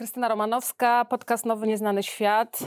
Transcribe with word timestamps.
Krystyna 0.00 0.28
Romanowska, 0.28 1.04
podcast 1.04 1.46
Nowy 1.46 1.66
Nieznany 1.66 2.02
Świat. 2.02 2.58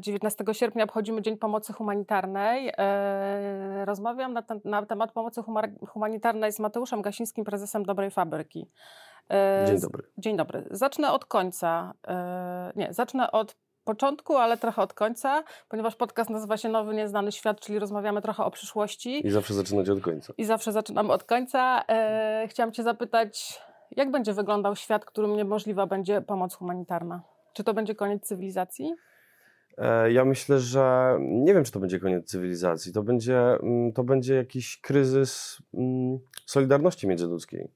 19 0.00 0.44
e, 0.48 0.54
sierpnia 0.54 0.84
obchodzimy 0.84 1.22
Dzień 1.22 1.36
Pomocy 1.36 1.72
Humanitarnej. 1.72 2.72
E, 2.78 3.84
rozmawiam 3.84 4.32
na, 4.32 4.42
ten, 4.42 4.60
na 4.64 4.86
temat 4.86 5.12
pomocy 5.12 5.42
humanitarnej 5.88 6.52
z 6.52 6.58
Mateuszem 6.60 7.02
Gasińskim, 7.02 7.44
prezesem 7.44 7.84
Dobrej 7.84 8.10
Fabryki. 8.10 8.70
E, 9.30 9.64
Dzień 9.66 9.80
dobry. 9.80 10.02
Dzień 10.18 10.36
dobry. 10.36 10.64
Zacznę 10.70 11.12
od 11.12 11.24
końca. 11.24 11.94
Nie, 12.76 12.92
zacznę 12.92 13.32
od 13.32 13.56
początku, 13.84 14.36
ale 14.36 14.56
trochę 14.56 14.82
od 14.82 14.94
końca, 14.94 15.44
ponieważ 15.68 15.96
podcast 15.96 16.30
nazywa 16.30 16.56
się 16.56 16.68
Nowy 16.68 16.94
Nieznany 16.94 17.32
Świat, 17.32 17.60
czyli 17.60 17.78
rozmawiamy 17.78 18.22
trochę 18.22 18.44
o 18.44 18.50
przyszłości. 18.50 19.26
I 19.26 19.30
zawsze 19.30 19.54
zaczynać 19.54 19.88
od 19.88 20.00
końca. 20.00 20.32
I 20.38 20.44
zawsze 20.44 20.72
zaczynamy 20.72 21.12
od 21.12 21.24
końca. 21.24 21.84
Chciałam 22.48 22.72
Cię 22.72 22.82
zapytać 22.82 23.60
jak 23.96 24.10
będzie 24.10 24.32
wyglądał 24.32 24.76
świat, 24.76 25.04
którym 25.04 25.36
niemożliwa 25.36 25.86
będzie 25.86 26.22
pomoc 26.22 26.54
humanitarna? 26.54 27.22
Czy 27.52 27.64
to 27.64 27.74
będzie 27.74 27.94
koniec 27.94 28.22
cywilizacji? 28.22 28.94
E, 29.78 30.12
ja 30.12 30.24
myślę, 30.24 30.60
że 30.60 31.16
nie 31.20 31.54
wiem, 31.54 31.64
czy 31.64 31.72
to 31.72 31.80
będzie 31.80 32.00
koniec 32.00 32.26
cywilizacji. 32.26 32.92
To 32.92 33.02
będzie, 33.02 33.38
mm, 33.38 33.92
to 33.92 34.04
będzie 34.04 34.34
jakiś 34.34 34.80
kryzys 34.80 35.58
mm, 35.74 36.18
solidarności 36.46 37.08
międzyludzkiej. 37.08 37.68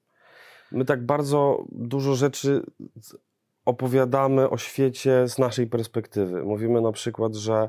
My 0.72 0.84
tak 0.84 1.06
bardzo 1.06 1.64
dużo 1.72 2.14
rzeczy 2.14 2.62
opowiadamy 3.64 4.50
o 4.50 4.58
świecie 4.58 5.28
z 5.28 5.38
naszej 5.38 5.66
perspektywy. 5.66 6.44
Mówimy 6.44 6.80
na 6.80 6.92
przykład, 6.92 7.34
że 7.34 7.68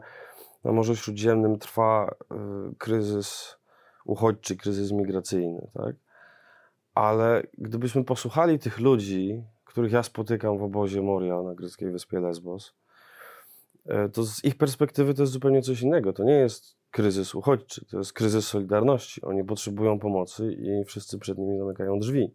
na 0.64 0.72
Morzu 0.72 0.96
Śródziemnym 0.96 1.60
trwa 1.60 2.16
y, 2.72 2.76
kryzys 2.78 3.58
uchodźczy, 4.06 4.56
kryzys 4.56 4.92
migracyjny. 4.92 5.68
Tak? 5.74 5.96
Ale 6.96 7.44
gdybyśmy 7.58 8.04
posłuchali 8.04 8.60
tych 8.60 8.80
ludzi, 8.80 9.44
których 9.66 9.92
ja 9.92 10.04
spotykam 10.04 10.58
w 10.58 10.64
obozie 10.64 11.02
Moria 11.02 11.42
na 11.42 11.56
greckiej 11.56 11.92
wyspie 11.92 12.20
Lesbos, 12.20 12.74
e, 13.86 14.10
to 14.10 14.24
z 14.24 14.46
ich 14.46 14.58
perspektywy 14.58 15.14
to 15.14 15.24
jest 15.24 15.34
zupełnie 15.34 15.62
coś 15.62 15.82
innego. 15.82 16.14
To 16.14 16.24
nie 16.24 16.34
jest 16.34 16.76
kryzys 16.92 17.36
uchodźczy, 17.36 17.86
to 17.86 17.98
jest 17.98 18.14
kryzys 18.14 18.48
solidarności. 18.48 19.22
Oni 19.22 19.44
potrzebują 19.44 20.00
pomocy 20.00 20.54
i 20.54 20.86
wszyscy 20.86 21.20
przed 21.20 21.38
nimi 21.38 21.58
zamykają 21.58 22.00
drzwi. 22.00 22.34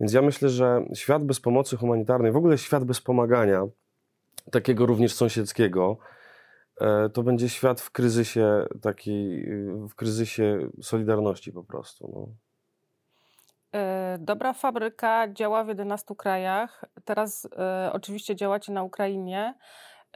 Więc 0.00 0.12
ja 0.12 0.22
myślę, 0.22 0.48
że 0.48 0.84
świat 0.94 1.24
bez 1.24 1.40
pomocy 1.40 1.76
humanitarnej, 1.76 2.32
w 2.32 2.36
ogóle 2.36 2.58
świat 2.58 2.84
bez 2.84 3.00
pomagania, 3.00 3.66
takiego 4.50 4.86
również 4.86 5.14
sąsiedzkiego, 5.14 5.96
e, 6.80 7.08
to 7.08 7.22
będzie 7.22 7.48
świat 7.48 7.80
w 7.80 7.90
kryzysie 7.90 8.66
takiej, 8.82 9.46
w 9.90 9.94
kryzysie 9.94 10.70
solidarności 10.82 11.52
po 11.52 11.64
prostu. 11.64 12.10
No. 12.14 12.43
E, 13.74 14.16
dobra 14.20 14.52
fabryka 14.52 15.28
działa 15.28 15.64
w 15.64 15.68
11 15.68 16.14
krajach. 16.14 16.84
Teraz 17.04 17.48
e, 17.58 17.90
oczywiście 17.92 18.36
działacie 18.36 18.72
na 18.72 18.82
Ukrainie, 18.82 19.54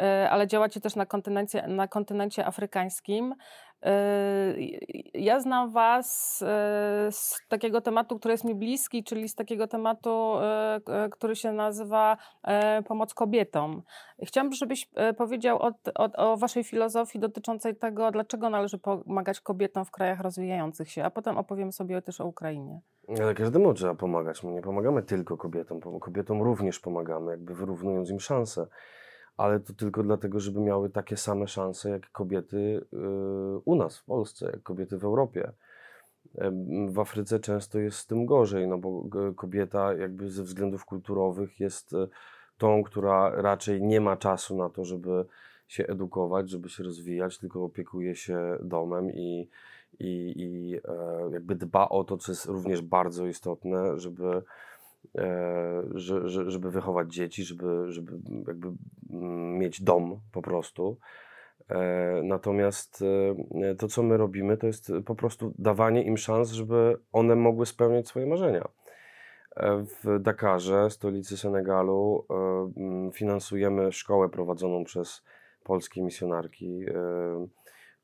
e, 0.01 0.31
ale 0.31 0.47
działacie 0.47 0.81
też 0.81 0.97
na 0.97 1.07
kontynencie, 1.07 1.67
na 1.67 1.89
kontynencie 1.89 2.47
afrykańskim. 2.47 3.35
Ja 5.15 5.41
znam 5.41 5.71
Was 5.71 6.39
z 7.11 7.47
takiego 7.49 7.81
tematu, 7.81 8.19
który 8.19 8.33
jest 8.33 8.45
mi 8.45 8.55
bliski, 8.55 9.05
czyli 9.05 9.29
z 9.29 9.35
takiego 9.35 9.67
tematu, 9.69 10.35
który 11.11 11.37
się 11.37 11.53
nazywa 11.53 12.17
pomoc 12.89 13.15
kobietom. 13.15 13.83
Chciałabym, 14.23 14.53
żebyś 14.53 14.91
powiedział 15.17 15.63
o, 15.63 15.73
o, 15.95 16.13
o 16.17 16.37
Waszej 16.37 16.65
filozofii 16.65 17.19
dotyczącej 17.19 17.77
tego, 17.77 18.11
dlaczego 18.11 18.51
należy 18.51 18.79
pomagać 18.79 19.41
kobietom 19.41 19.85
w 19.85 19.91
krajach 19.91 20.21
rozwijających 20.21 20.91
się, 20.91 21.05
a 21.05 21.11
potem 21.11 21.37
opowiem 21.37 21.73
sobie 21.73 22.03
też 22.03 22.21
o 22.21 22.27
Ukrainie. 22.27 22.81
Ale 23.23 23.35
każdemu 23.35 23.75
trzeba 23.75 23.95
pomagać. 23.95 24.43
My 24.43 24.53
nie 24.53 24.63
pomagamy 24.63 25.03
tylko 25.03 25.37
kobietom. 25.37 25.81
Kobietom 26.01 26.43
również 26.43 26.81
pomagamy, 26.81 27.31
jakby 27.31 27.55
wyrównując 27.55 28.11
im 28.11 28.21
szanse. 28.21 28.67
Ale 29.39 29.61
to 29.61 29.73
tylko 29.73 30.03
dlatego, 30.03 30.41
żeby 30.41 30.61
miały 30.61 30.91
takie 30.91 31.17
same 31.17 31.49
szanse 31.49 31.91
jak 31.91 32.11
kobiety 32.13 32.57
y, 32.57 32.97
u 33.65 33.77
nas 33.77 33.99
w 33.99 34.05
Polsce, 34.05 34.47
jak 34.47 34.63
kobiety 34.63 34.99
w 34.99 35.05
Europie. 35.05 35.53
W 36.89 36.99
Afryce 36.99 37.41
często 37.41 37.79
jest 37.79 37.99
z 37.99 38.07
tym 38.07 38.27
gorzej, 38.27 38.69
no 38.69 38.79
bo 38.79 39.05
kobieta 39.37 39.95
jakby 39.95 40.31
ze 40.31 40.43
względów 40.43 40.85
kulturowych 40.85 41.61
jest 41.61 41.93
e, 41.93 42.07
tą, 42.59 42.83
która 42.83 43.31
raczej 43.31 43.83
nie 43.83 44.01
ma 44.01 44.17
czasu 44.17 44.57
na 44.57 44.69
to, 44.69 44.85
żeby 44.85 45.25
się 45.69 45.87
edukować, 45.87 46.51
żeby 46.51 46.69
się 46.69 46.83
rozwijać, 46.83 47.39
tylko 47.39 47.65
opiekuje 47.65 48.17
się 48.17 48.59
domem 48.63 49.13
i 49.13 49.49
i, 50.01 50.33
i 50.37 50.77
e, 50.77 51.31
jakby 51.33 51.55
dba 51.55 51.89
o 51.89 52.05
to, 52.05 52.17
co 52.17 52.33
jest 52.33 52.47
również 52.47 52.83
bardzo 52.83 53.27
istotne, 53.27 53.99
żeby, 53.99 54.43
żeby 56.47 56.71
wychować 56.71 57.15
dzieci, 57.15 57.45
żeby, 57.45 57.93
żeby 57.93 58.13
jakby 58.47 58.69
mm, 59.11 59.59
mieć 59.59 59.83
dom 59.83 60.21
po 60.33 60.43
prostu. 60.43 60.99
E, 61.69 62.21
natomiast 62.25 63.05
to, 63.79 63.89
co 63.89 64.03
my 64.03 64.17
robimy, 64.17 64.57
to 64.57 64.67
jest 64.67 64.93
po 65.07 65.15
prostu 65.15 65.55
dawanie 65.59 66.03
im 66.03 66.17
szans, 66.17 66.51
żeby 66.51 66.97
one 67.13 67.37
mogły 67.37 67.67
spełniać 67.67 68.09
swoje 68.09 68.27
marzenia. 68.27 68.69
W 70.03 70.19
Dakarze, 70.21 70.91
stolicy 70.91 71.37
Senegalu, 71.37 72.27
finansujemy 73.13 73.93
szkołę 73.93 74.29
prowadzoną 74.29 74.85
przez 74.85 75.25
polskie 75.65 76.03
misjonarki 76.03 76.85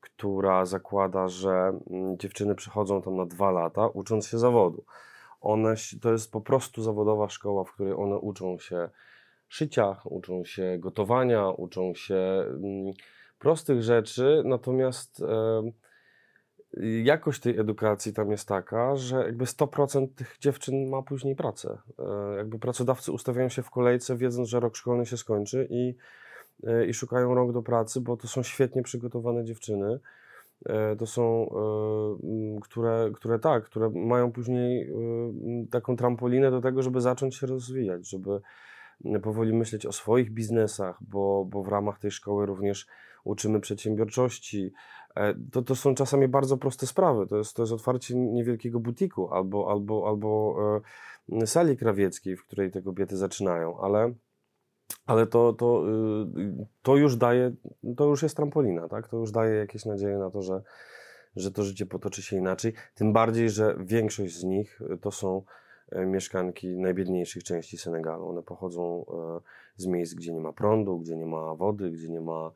która 0.05 0.65
zakłada, 0.65 1.27
że 1.27 1.79
mm, 1.89 2.17
dziewczyny 2.17 2.55
przychodzą 2.55 3.01
tam 3.01 3.15
na 3.15 3.25
dwa 3.25 3.51
lata, 3.51 3.87
ucząc 3.87 4.27
się 4.27 4.37
zawodu. 4.37 4.83
One, 5.45 5.75
to 6.01 6.11
jest 6.11 6.31
po 6.31 6.41
prostu 6.41 6.81
zawodowa 6.81 7.29
szkoła, 7.29 7.63
w 7.63 7.71
której 7.71 7.93
one 7.93 8.17
uczą 8.17 8.59
się 8.59 8.89
szycia, 9.47 10.01
uczą 10.05 10.45
się 10.45 10.77
gotowania, 10.79 11.49
uczą 11.49 11.93
się 11.93 12.15
mm, 12.47 12.93
prostych 13.39 13.83
rzeczy, 13.83 14.41
natomiast 14.45 15.23
jakość 17.03 17.41
tej 17.41 17.59
edukacji 17.59 18.13
tam 18.13 18.31
jest 18.31 18.47
taka, 18.47 18.95
że 18.95 19.15
jakby 19.17 19.45
100% 19.45 20.07
tych 20.15 20.37
dziewczyn 20.39 20.89
ma 20.89 21.01
później 21.01 21.35
pracę. 21.35 21.77
E, 21.99 22.35
jakby 22.37 22.59
pracodawcy 22.59 23.11
ustawiają 23.11 23.49
się 23.49 23.63
w 23.63 23.69
kolejce, 23.69 24.17
wiedząc, 24.17 24.49
że 24.49 24.59
rok 24.59 24.75
szkolny 24.75 25.05
się 25.05 25.17
skończy 25.17 25.67
i 25.69 25.95
E, 26.63 26.85
i 26.85 26.93
szukają 26.93 27.35
rąk 27.35 27.53
do 27.53 27.61
pracy, 27.61 28.01
bo 28.01 28.17
to 28.17 28.27
są 28.27 28.43
świetnie 28.43 28.83
przygotowane 28.83 29.45
dziewczyny. 29.45 29.99
E, 30.65 30.95
to 30.95 31.05
są, 31.05 31.49
e, 31.49 32.59
które, 32.61 33.11
które 33.13 33.39
tak, 33.39 33.63
które 33.63 33.89
mają 33.89 34.31
później 34.31 34.93
taką 35.71 35.95
trampolinę 35.95 36.51
do 36.51 36.61
tego, 36.61 36.81
żeby 36.81 37.01
zacząć 37.01 37.35
się 37.35 37.47
rozwijać, 37.47 38.09
żeby 38.09 38.41
powoli 39.23 39.53
myśleć 39.53 39.85
o 39.85 39.91
swoich 39.91 40.31
biznesach, 40.31 40.97
bo, 41.01 41.45
bo 41.45 41.63
w 41.63 41.67
ramach 41.67 41.99
tej 41.99 42.11
szkoły 42.11 42.45
również 42.45 42.87
uczymy 43.23 43.59
przedsiębiorczości. 43.59 44.73
To, 45.51 45.61
to 45.61 45.75
są 45.75 45.95
czasami 45.95 46.27
bardzo 46.27 46.57
proste 46.57 46.87
sprawy. 46.87 47.27
To 47.27 47.37
jest, 47.37 47.55
to 47.55 47.63
jest 47.63 47.73
otwarcie 47.73 48.15
niewielkiego 48.15 48.79
butiku 48.79 49.33
albo, 49.33 49.71
albo, 49.71 50.07
albo 50.07 50.55
sali 51.45 51.77
krawieckiej, 51.77 52.37
w 52.37 52.45
której 52.45 52.71
te 52.71 52.81
kobiety 52.81 53.17
zaczynają, 53.17 53.79
ale 53.79 54.13
ale 55.05 55.27
to, 55.27 55.53
to, 55.53 55.83
y, 56.37 56.65
to 56.83 56.95
już 56.95 57.15
daje, 57.15 57.51
to 57.97 58.05
już 58.05 58.23
jest 58.23 58.35
trampolina, 58.35 58.87
tak? 58.87 59.07
To 59.07 59.17
już 59.17 59.31
daje 59.31 59.55
jakieś 59.55 59.85
nadzieje 59.85 60.17
na 60.17 60.29
to, 60.31 60.41
że, 60.41 60.61
że 61.35 61.51
to 61.51 61.63
życie 61.63 61.85
potoczy 61.85 62.21
się 62.21 62.37
inaczej. 62.37 62.73
Tym 62.95 63.13
bardziej, 63.13 63.49
że 63.49 63.75
większość 63.79 64.37
z 64.37 64.43
nich 64.43 64.81
y, 64.81 64.97
to 64.97 65.11
są 65.11 65.41
y, 65.93 66.05
mieszkanki 66.05 66.77
najbiedniejszych 66.77 67.43
części 67.43 67.77
Senegalu. 67.77 68.27
One 68.27 68.43
pochodzą 68.43 69.05
z 69.77 69.85
miejsc, 69.85 70.13
gdzie 70.13 70.33
nie 70.33 70.41
ma 70.41 70.53
prądu, 70.53 70.99
gdzie 70.99 71.15
nie 71.15 71.25
ma 71.25 71.55
wody, 71.55 71.91
gdzie 71.91 72.09
nie 72.09 72.21
ma, 72.21 72.51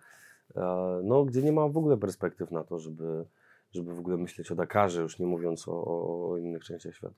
no, 1.04 1.26
gdzie 1.26 1.44
nie 1.44 1.52
ma 1.52 1.68
w 1.68 1.78
ogóle 1.78 1.98
perspektyw 1.98 2.52
na 2.52 2.64
to, 2.64 2.80
żeby, 2.80 3.26
żeby 3.72 3.94
w 3.94 4.00
ogóle 4.00 4.18
myśleć 4.18 4.52
o 4.52 4.56
Dakarze, 4.56 5.02
już 5.02 5.20
nie 5.20 5.28
mówiąc 5.28 5.68
o, 5.68 6.32
o 6.32 6.38
innych 6.38 6.64
częściach 6.64 6.96
świata. 6.96 7.16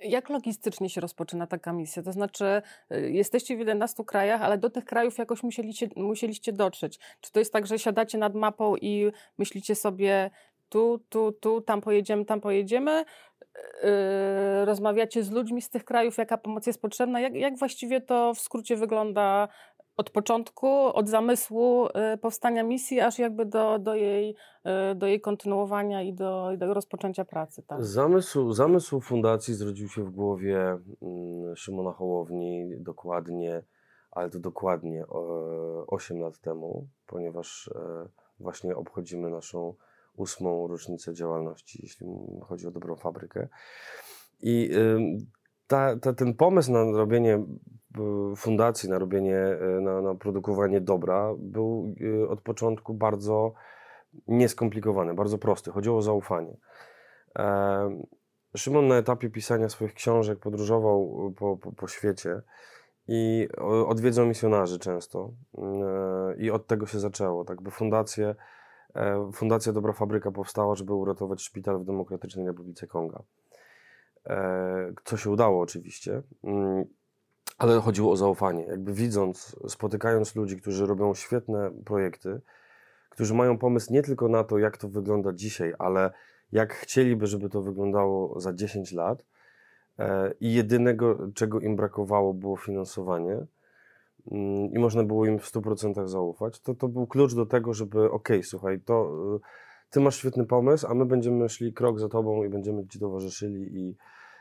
Jak 0.00 0.28
logistycznie 0.28 0.90
się 0.90 1.00
rozpoczyna 1.00 1.46
taka 1.46 1.72
misja? 1.72 2.02
To 2.02 2.12
znaczy, 2.12 2.62
y, 2.92 3.10
jesteście 3.10 3.56
w 3.56 3.58
11 3.58 4.04
krajach, 4.04 4.42
ale 4.42 4.58
do 4.58 4.70
tych 4.70 4.84
krajów 4.84 5.18
jakoś 5.18 5.42
musieliście, 5.42 5.88
musieliście 5.96 6.52
dotrzeć. 6.52 6.98
Czy 7.20 7.32
to 7.32 7.38
jest 7.38 7.52
tak, 7.52 7.66
że 7.66 7.78
siadacie 7.78 8.18
nad 8.18 8.34
mapą 8.34 8.76
i 8.76 9.12
myślicie 9.38 9.74
sobie, 9.74 10.30
tu, 10.68 11.00
tu, 11.08 11.32
tu, 11.32 11.60
tam 11.60 11.80
pojedziemy, 11.80 12.24
tam 12.24 12.40
pojedziemy. 12.40 13.04
Yy, 13.82 14.64
rozmawiacie 14.64 15.24
z 15.24 15.30
ludźmi 15.30 15.62
z 15.62 15.70
tych 15.70 15.84
krajów, 15.84 16.18
jaka 16.18 16.38
pomoc 16.38 16.66
jest 16.66 16.82
potrzebna. 16.82 17.20
Jak, 17.20 17.34
jak 17.34 17.58
właściwie 17.58 18.00
to 18.00 18.34
w 18.34 18.40
skrócie 18.40 18.76
wygląda 18.76 19.48
od 19.96 20.10
początku, 20.10 20.68
od 20.68 21.08
zamysłu 21.08 21.86
y, 21.86 22.18
powstania 22.18 22.62
misji, 22.62 23.00
aż 23.00 23.18
jakby 23.18 23.46
do, 23.46 23.78
do, 23.78 23.94
jej, 23.94 24.36
y, 24.90 24.94
do 24.94 25.06
jej 25.06 25.20
kontynuowania 25.20 26.02
i 26.02 26.12
do, 26.12 26.50
do 26.58 26.74
rozpoczęcia 26.74 27.24
pracy. 27.24 27.62
Tak? 27.62 27.84
Zamysł, 27.84 28.52
zamysł 28.52 29.00
fundacji 29.00 29.54
zrodził 29.54 29.88
się 29.88 30.04
w 30.04 30.10
głowie 30.10 30.58
mm, 31.02 31.56
Szymona 31.56 31.92
Hołowni 31.92 32.76
dokładnie, 32.78 33.62
ale 34.10 34.30
to 34.30 34.38
dokładnie 34.38 35.04
8 35.86 36.20
lat 36.20 36.38
temu, 36.38 36.88
ponieważ 37.06 37.70
e, 37.74 38.08
właśnie 38.40 38.76
obchodzimy 38.76 39.30
naszą 39.30 39.74
ósmą 40.16 40.68
rocznicę 40.68 41.14
działalności, 41.14 41.78
jeśli 41.82 42.06
chodzi 42.42 42.66
o 42.66 42.70
dobrą 42.70 42.96
fabrykę. 42.96 43.48
I 44.42 44.70
ta, 45.66 45.96
ta, 45.96 46.12
ten 46.12 46.34
pomysł 46.34 46.72
na 46.72 46.84
robienie 46.84 47.44
fundacji, 48.36 48.88
na 48.88 48.98
robienie, 48.98 49.36
e, 49.36 49.80
na, 49.80 50.02
na 50.02 50.14
produkowanie 50.14 50.80
dobra 50.80 51.34
był 51.38 51.94
e, 52.24 52.28
od 52.28 52.40
początku 52.40 52.94
bardzo 52.94 53.52
nieskomplikowany, 54.28 55.14
bardzo 55.14 55.38
prosty. 55.38 55.70
Chodziło 55.70 55.98
o 55.98 56.02
zaufanie. 56.02 56.56
E, 57.38 58.02
Szymon 58.56 58.88
na 58.88 58.96
etapie 58.96 59.30
pisania 59.30 59.68
swoich 59.68 59.94
książek 59.94 60.38
podróżował 60.38 61.32
po, 61.36 61.56
po, 61.56 61.72
po 61.72 61.88
świecie 61.88 62.42
i 63.08 63.48
odwiedzał 63.86 64.26
misjonarzy 64.26 64.78
często. 64.78 65.32
I 66.38 66.50
od 66.50 66.66
tego 66.66 66.86
się 66.86 66.98
zaczęło. 66.98 67.44
Tak 67.44 67.62
by 67.62 67.70
fundacje, 67.70 68.34
Fundacja 69.32 69.72
Dobra 69.72 69.92
Fabryka 69.92 70.30
powstała, 70.30 70.74
żeby 70.74 70.94
uratować 70.94 71.42
szpital 71.42 71.78
w 71.78 71.84
Demokratycznej 71.84 72.46
Republice 72.46 72.86
Konga. 72.86 73.22
Co 75.04 75.16
się 75.16 75.30
udało 75.30 75.60
oczywiście. 75.60 76.22
Ale 77.60 77.80
chodziło 77.80 78.12
o 78.12 78.16
zaufanie. 78.16 78.64
Jakby 78.64 78.92
widząc, 78.92 79.56
spotykając 79.68 80.36
ludzi, 80.36 80.56
którzy 80.56 80.86
robią 80.86 81.14
świetne 81.14 81.70
projekty, 81.84 82.40
którzy 83.10 83.34
mają 83.34 83.58
pomysł 83.58 83.92
nie 83.92 84.02
tylko 84.02 84.28
na 84.28 84.44
to, 84.44 84.58
jak 84.58 84.76
to 84.76 84.88
wygląda 84.88 85.32
dzisiaj, 85.32 85.74
ale 85.78 86.10
jak 86.52 86.74
chcieliby, 86.74 87.26
żeby 87.26 87.48
to 87.48 87.62
wyglądało 87.62 88.40
za 88.40 88.52
10 88.52 88.92
lat. 88.92 89.24
E, 89.98 90.34
I 90.40 90.54
jedynego, 90.54 91.18
czego 91.34 91.60
im 91.60 91.76
brakowało, 91.76 92.34
było 92.34 92.56
finansowanie. 92.56 93.46
Mm, 94.30 94.72
I 94.72 94.78
można 94.78 95.04
było 95.04 95.26
im 95.26 95.38
w 95.38 95.52
100% 95.52 96.08
zaufać. 96.08 96.60
To, 96.60 96.74
to 96.74 96.88
był 96.88 97.06
klucz 97.06 97.34
do 97.34 97.46
tego, 97.46 97.74
żeby, 97.74 98.10
ok, 98.10 98.28
słuchaj, 98.42 98.80
to 98.80 99.12
y, 99.36 99.40
ty 99.90 100.00
masz 100.00 100.16
świetny 100.16 100.46
pomysł, 100.46 100.86
a 100.86 100.94
my 100.94 101.06
będziemy 101.06 101.48
szli 101.48 101.72
krok 101.72 102.00
za 102.00 102.08
tobą 102.08 102.44
i 102.44 102.48
będziemy 102.48 102.86
ci 102.86 103.00
towarzyszyli 103.00 103.78
i, 103.78 103.96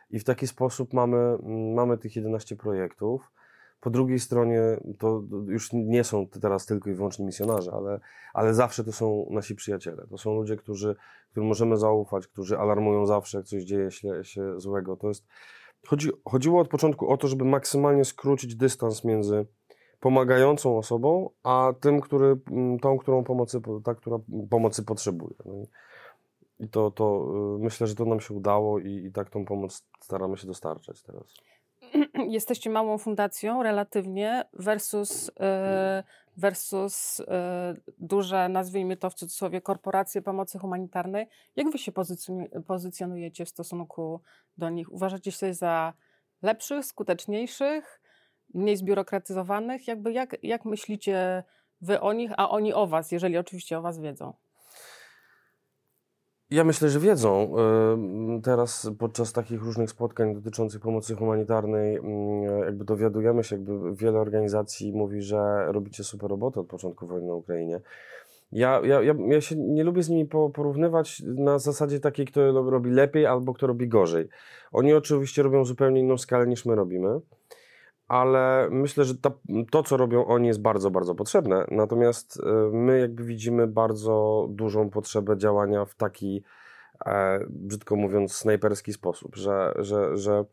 i 0.10 0.20
w 0.20 0.24
taki 0.24 0.48
sposób 0.48 0.94
mamy, 0.94 1.18
mm, 1.18 1.74
mamy 1.74 1.98
tych 1.98 2.16
11 2.16 2.56
projektów. 2.56 3.32
Po 3.80 3.90
drugiej 3.90 4.20
stronie 4.20 4.62
to 5.00 5.24
już 5.48 5.70
nie 5.74 6.04
są 6.04 6.28
teraz 6.28 6.66
tylko 6.66 6.90
i 6.90 6.94
wyłącznie 6.94 7.26
misjonarze, 7.26 7.72
ale, 7.72 8.00
ale 8.34 8.54
zawsze 8.54 8.84
to 8.84 8.92
są 8.92 9.28
nasi 9.32 9.56
przyjaciele. 9.56 10.08
To 10.10 10.18
są 10.18 10.36
ludzie, 10.36 10.56
którzy, 10.56 10.96
którym 11.32 11.48
możemy 11.48 11.78
zaufać, 11.78 12.28
którzy 12.28 12.58
alarmują 12.58 13.06
zawsze, 13.06 13.38
jak 13.38 13.48
coś 13.48 13.64
dzieje 13.64 13.92
się, 13.92 14.24
się 14.24 14.60
złego. 14.60 14.98
To 14.98 15.08
jest, 15.08 15.28
chodzi, 15.88 16.10
chodziło 16.26 16.62
od 16.62 16.68
początku 16.68 17.10
o 17.10 17.18
to, 17.18 17.28
żeby 17.28 17.46
maksymalnie 17.46 18.06
skrócić 18.06 18.56
dystans 18.56 19.04
między 19.04 19.46
pomagającą 20.00 20.78
osobą, 20.78 21.30
a 21.44 21.74
tym, 21.80 22.02
który, 22.02 22.38
mm, 22.52 22.80
tą, 22.80 22.98
którą 22.98 23.24
pomocy, 23.24 23.62
ta, 23.84 23.96
która 23.96 24.18
pomocy 24.50 24.84
potrzebuje. 24.84 25.36
No 25.46 25.54
i, 26.60 26.70
to, 26.70 26.92
to 26.92 27.28
y, 27.56 27.60
myślę, 27.60 27.88
że 27.88 27.96
to 27.96 28.06
nam 28.06 28.20
się 28.20 28.34
udało 28.34 28.80
i, 28.80 29.06
i 29.06 29.12
tak 29.12 29.30
tą 29.30 29.46
pomoc 29.46 29.86
staramy 30.00 30.38
się 30.38 30.48
dostarczać 30.48 31.02
teraz. 31.02 31.34
Jesteście 32.28 32.70
małą 32.70 32.98
fundacją 32.98 33.64
relatywnie 33.64 34.44
versus, 34.54 35.30
y, 35.30 35.32
versus 36.38 37.20
y, 37.20 37.26
duże, 37.98 38.50
nazwijmy 38.50 38.98
to 38.98 39.10
w 39.10 39.14
cudzysłowie, 39.14 39.62
korporacje 39.62 40.22
pomocy 40.22 40.60
humanitarnej. 40.60 41.28
Jak 41.56 41.72
wy 41.72 41.78
się 41.78 41.92
pozycjonujecie 42.68 43.46
w 43.46 43.50
stosunku 43.50 44.22
do 44.58 44.70
nich? 44.70 44.94
Uważacie 44.94 45.32
się 45.32 45.54
za 45.54 45.94
lepszych, 46.42 46.86
skuteczniejszych, 46.86 48.02
mniej 48.54 48.78
zbiurokratyzowanych? 48.78 49.88
Jakby 49.88 50.14
jak, 50.14 50.36
jak 50.44 50.66
myślicie 50.66 51.44
wy 51.82 52.02
o 52.02 52.14
nich, 52.14 52.32
a 52.38 52.50
oni 52.50 52.74
o 52.74 52.88
was, 52.88 53.12
jeżeli 53.12 53.38
oczywiście 53.38 53.78
o 53.78 53.82
was 53.82 54.00
wiedzą? 54.00 54.34
Ja 56.52 56.64
myślę, 56.64 56.90
że 56.90 57.00
wiedzą. 57.00 57.56
Teraz 58.44 58.92
podczas 59.00 59.34
takich 59.34 59.62
różnych 59.62 59.90
spotkań 59.90 60.36
dotyczących 60.36 60.82
pomocy 60.82 61.16
humanitarnej, 61.16 62.00
jakby 62.66 62.86
dowiadujemy 62.86 63.44
się, 63.44 63.56
jakby 63.56 63.96
wiele 63.96 64.20
organizacji 64.20 64.94
mówi, 64.94 65.22
że 65.22 65.66
robicie 65.68 66.04
super 66.04 66.30
robotę 66.30 66.60
od 66.60 66.68
początku 66.68 67.08
wojny 67.08 67.28
na 67.28 67.34
Ukrainie. 67.34 67.82
Ja, 68.52 68.82
ja, 68.84 69.02
ja, 69.02 69.14
ja 69.28 69.42
się 69.42 69.56
nie 69.56 69.84
lubię 69.84 70.04
z 70.04 70.10
nimi 70.10 70.26
porównywać 70.54 71.24
na 71.26 71.60
zasadzie 71.60 72.00
takiej, 72.00 72.26
kto 72.26 72.52
robi 72.52 72.90
lepiej 72.90 73.26
albo 73.26 73.54
kto 73.54 73.68
robi 73.68 73.88
gorzej. 73.88 74.28
Oni 74.72 74.94
oczywiście 74.94 75.44
robią 75.44 75.66
zupełnie 75.66 76.02
inną 76.02 76.18
skalę 76.18 76.48
niż 76.48 76.66
my 76.66 76.76
robimy 76.76 77.20
ale 78.10 78.68
myślę, 78.72 79.06
że 79.06 79.14
to, 79.72 79.84
co 79.84 79.98
robią 79.98 80.26
oni, 80.26 80.48
jest 80.48 80.62
bardzo, 80.62 80.92
bardzo 80.92 81.16
potrzebne. 81.16 81.66
Natomiast 81.72 82.40
e, 82.44 82.70
my, 82.74 83.00
jakby 83.00 83.24
widzimy 83.24 83.68
bardzo 83.68 84.48
dużą 84.50 84.90
potrzebę 84.90 85.38
działania 85.38 85.86
w 85.86 85.96
taki, 85.96 86.44
e, 87.06 87.40
brzydko 87.50 87.96
mówiąc, 87.96 88.36
snajperski 88.36 88.94
sposób, 88.94 89.36
że, 89.36 89.74
że, 89.78 90.18
że, 90.18 90.46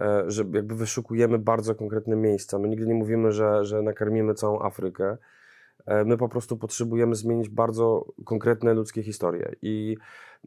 e, 0.00 0.24
że 0.26 0.44
jakby 0.52 0.74
wyszukujemy 0.74 1.38
bardzo 1.38 1.74
konkretne 1.74 2.16
miejsca. 2.16 2.58
My 2.58 2.68
nigdy 2.68 2.86
nie 2.86 2.94
mówimy, 2.94 3.32
że, 3.32 3.64
że 3.64 3.82
nakarmimy 3.82 4.34
całą 4.34 4.62
Afrykę. 4.62 5.16
E, 5.86 6.04
my 6.04 6.16
po 6.16 6.28
prostu 6.28 6.56
potrzebujemy 6.56 7.14
zmienić 7.14 7.48
bardzo 7.48 8.06
konkretne 8.24 8.74
ludzkie 8.74 9.02
historie. 9.02 9.52
I 9.62 9.96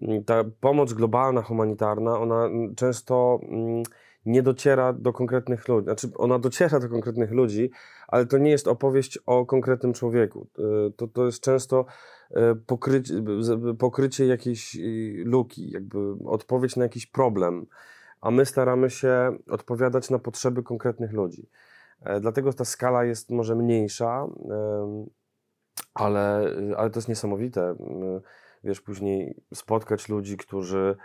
mm, 0.02 0.24
ta 0.24 0.44
pomoc 0.60 0.94
globalna, 0.94 1.42
humanitarna, 1.42 2.20
ona 2.20 2.50
często. 2.76 3.40
Mm, 3.44 3.84
nie 4.30 4.44
dociera 4.44 4.94
do 4.94 5.14
konkretnych 5.14 5.68
ludzi. 5.68 5.84
Znaczy, 5.84 6.10
ona 6.18 6.40
dociera 6.40 6.80
do 6.80 6.90
konkretnych 6.90 7.32
ludzi, 7.32 7.72
ale 8.08 8.26
to 8.26 8.38
nie 8.38 8.52
jest 8.52 8.68
opowieść 8.68 9.20
o 9.26 9.46
konkretnym 9.46 9.94
człowieku. 9.94 10.48
E, 10.60 10.92
to, 10.92 11.08
to 11.08 11.26
jest 11.26 11.42
często 11.42 11.86
e, 12.32 12.56
pokrycie, 12.56 13.14
pokrycie 13.80 14.26
jakiejś 14.26 14.76
e, 14.76 14.80
luki, 15.24 15.72
jakby 15.72 16.00
odpowiedź 16.26 16.76
na 16.76 16.84
jakiś 16.84 17.06
problem, 17.06 17.66
a 18.22 18.32
my 18.32 18.46
staramy 18.46 18.90
się 18.90 19.38
odpowiadać 19.50 20.10
na 20.10 20.20
potrzeby 20.20 20.64
konkretnych 20.64 21.12
ludzi. 21.12 21.50
Dlatego 22.22 22.54
ta 22.54 22.66
skala 22.66 23.04
jest 23.04 23.30
może 23.30 23.56
mniejsza, 23.56 24.28
ale, 25.94 26.52
ale 26.78 26.90
to 26.90 27.00
jest 27.00 27.10
niesamowite. 27.10 27.76
Wiesz, 28.64 28.82
później 28.82 29.36
spotkać 29.54 30.10
ludzi, 30.10 30.38
którzy 30.38 30.96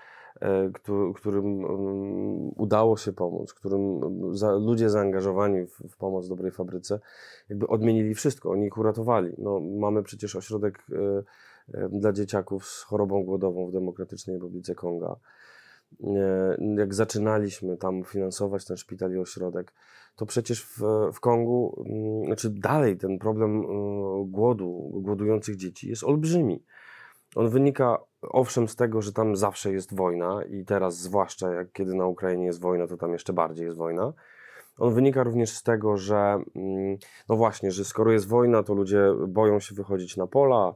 E, 0.40 0.70
którym 1.14 1.64
mm, 1.64 2.50
udało 2.56 2.96
się 2.96 3.12
pomóc, 3.12 3.54
którym 3.54 4.00
za, 4.36 4.52
ludzie 4.52 4.90
zaangażowani 4.90 5.66
w, 5.66 5.78
w, 5.90 5.96
pomoc 5.96 6.28
dobrej 6.28 6.52
fabryce, 6.52 7.00
jakby 7.48 7.66
odmienili 7.66 8.14
wszystko, 8.14 8.50
oni 8.50 8.66
ich 8.66 8.78
uratowali. 8.78 9.32
No, 9.38 9.60
mamy 9.60 10.02
przecież 10.02 10.36
ośrodek 10.36 10.78
e, 10.92 11.78
e, 11.78 11.88
dla 11.88 12.12
dzieciaków 12.12 12.66
z 12.66 12.82
chorobą 12.82 13.24
głodową 13.24 13.66
w 13.66 13.72
Demokratycznej 13.72 14.36
Republice 14.36 14.74
Konga. 14.74 15.16
Jak 16.76 16.94
zaczynaliśmy 16.94 17.76
tam 17.76 18.04
finansować 18.04 18.64
ten 18.64 18.76
szpital 18.76 19.12
i 19.12 19.18
ośrodek, 19.18 19.72
to 20.16 20.26
przecież 20.26 20.64
w, 20.64 20.80
w 21.12 21.20
Kongu, 21.20 21.84
mm, 21.86 22.26
znaczy 22.26 22.50
dalej 22.50 22.96
ten 22.96 23.18
problem 23.18 23.62
głodu, 24.30 24.90
głodujących 24.94 25.56
dzieci 25.56 25.88
jest 25.88 26.04
olbrzymi. 26.04 26.62
On 27.34 27.48
wynika 27.48 27.98
owszem 28.22 28.68
z 28.68 28.76
tego, 28.76 29.02
że 29.02 29.12
tam 29.12 29.36
zawsze 29.36 29.72
jest 29.72 29.96
wojna 29.96 30.44
i 30.50 30.64
teraz 30.64 30.96
zwłaszcza 30.96 31.52
jak 31.52 31.72
kiedy 31.72 31.94
na 31.94 32.06
Ukrainie 32.06 32.46
jest 32.46 32.60
wojna, 32.60 32.86
to 32.86 32.96
tam 32.96 33.12
jeszcze 33.12 33.32
bardziej 33.32 33.66
jest 33.66 33.78
wojna. 33.78 34.12
On 34.78 34.94
wynika 34.94 35.22
również 35.22 35.50
z 35.50 35.62
tego, 35.62 35.96
że 35.96 36.16
mm, 36.56 36.96
no 37.28 37.36
właśnie, 37.36 37.70
że 37.70 37.84
skoro 37.84 38.12
jest 38.12 38.28
wojna, 38.28 38.62
to 38.62 38.74
ludzie 38.74 39.02
boją 39.28 39.60
się 39.60 39.74
wychodzić 39.74 40.16
na 40.16 40.26
pola. 40.26 40.74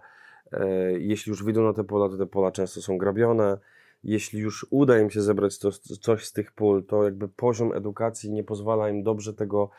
E, 0.53 0.93
jeśli 0.93 1.31
już 1.31 1.45
wyjdą 1.45 1.63
na 1.63 1.73
te 1.73 1.85
pola, 1.85 2.09
to 2.09 2.17
te 2.17 2.27
pola 2.27 2.51
często 2.51 2.83
są 2.83 2.99
grabione. 2.99 3.59
Jeśli 4.05 4.41
już 4.41 4.67
uda 4.71 4.99
im 4.99 5.11
się 5.11 5.23
zebrać 5.23 5.59
to, 5.59 5.71
coś 6.01 6.27
z 6.27 6.33
tych 6.33 6.53
pól, 6.53 6.85
to 6.85 7.05
jakby 7.05 7.29
poziom 7.29 7.73
edukacji 7.73 8.33
nie 8.33 8.45
pozwala 8.45 8.89
im 8.89 9.03
dobrze 9.03 9.35
tego 9.35 9.71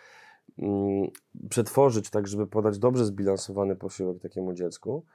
mm, 0.57 1.07
przetworzyć, 1.49 2.09
tak 2.09 2.27
żeby 2.27 2.47
podać 2.47 2.79
dobrze 2.79 3.05
zbilansowany 3.05 3.75
posiłek 3.75 4.21
takiemu 4.21 4.53
dziecku. 4.53 5.05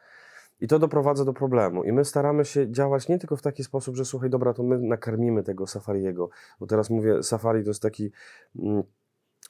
I 0.60 0.68
to 0.68 0.78
doprowadza 0.78 1.24
do 1.24 1.32
problemu. 1.32 1.84
I 1.84 1.92
my 1.92 2.04
staramy 2.04 2.44
się 2.44 2.72
działać 2.72 3.08
nie 3.08 3.18
tylko 3.18 3.36
w 3.36 3.42
taki 3.42 3.64
sposób, 3.64 3.96
że 3.96 4.04
słuchaj, 4.04 4.30
dobra, 4.30 4.54
to 4.54 4.62
my 4.62 4.78
nakarmimy 4.78 5.42
tego 5.42 5.66
safariego. 5.66 6.30
Bo 6.60 6.66
teraz 6.66 6.90
mówię, 6.90 7.22
safari 7.22 7.62
to 7.62 7.70
jest 7.70 7.82
taki 7.82 8.10
mm, 8.58 8.82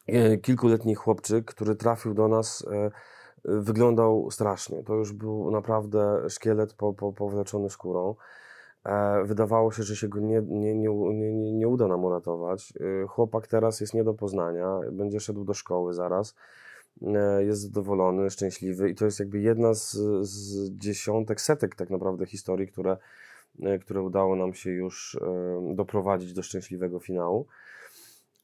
e, 0.06 0.36
kilkuletni 0.36 0.94
chłopczyk, 0.94 1.44
który 1.44 1.76
trafił 1.76 2.14
do 2.14 2.28
nas 2.28 2.66
e, 2.72 2.90
wyglądał 3.44 4.30
strasznie. 4.30 4.82
To 4.82 4.94
już 4.94 5.12
był 5.12 5.50
naprawdę 5.50 6.30
szkielet 6.30 6.74
po, 6.74 6.94
po, 6.94 7.12
powleczony 7.12 7.70
skórą. 7.70 8.14
E, 8.84 9.24
wydawało 9.24 9.72
się, 9.72 9.82
że 9.82 9.96
się 9.96 10.08
go 10.08 10.20
nie, 10.20 10.42
nie, 10.42 10.74
nie, 10.74 10.90
nie, 11.32 11.52
nie 11.52 11.68
uda 11.68 11.88
nam 11.88 12.04
uratować. 12.04 12.72
E, 13.02 13.06
chłopak 13.06 13.46
teraz 13.46 13.80
jest 13.80 13.94
nie 13.94 14.04
do 14.04 14.14
poznania, 14.14 14.80
będzie 14.92 15.20
szedł 15.20 15.44
do 15.44 15.54
szkoły 15.54 15.94
zaraz. 15.94 16.34
E, 17.02 17.44
jest 17.44 17.60
zadowolony, 17.60 18.30
szczęśliwy 18.30 18.90
i 18.90 18.94
to 18.94 19.04
jest 19.04 19.20
jakby 19.20 19.40
jedna 19.40 19.74
z, 19.74 19.92
z 20.20 20.70
dziesiątek, 20.70 21.40
setek 21.40 21.74
tak 21.74 21.90
naprawdę 21.90 22.26
historii, 22.26 22.68
które, 22.68 22.96
które 23.80 24.02
udało 24.02 24.36
nam 24.36 24.54
się 24.54 24.70
już 24.70 25.18
doprowadzić 25.74 26.32
do 26.32 26.42
szczęśliwego 26.42 27.00
finału 27.00 27.46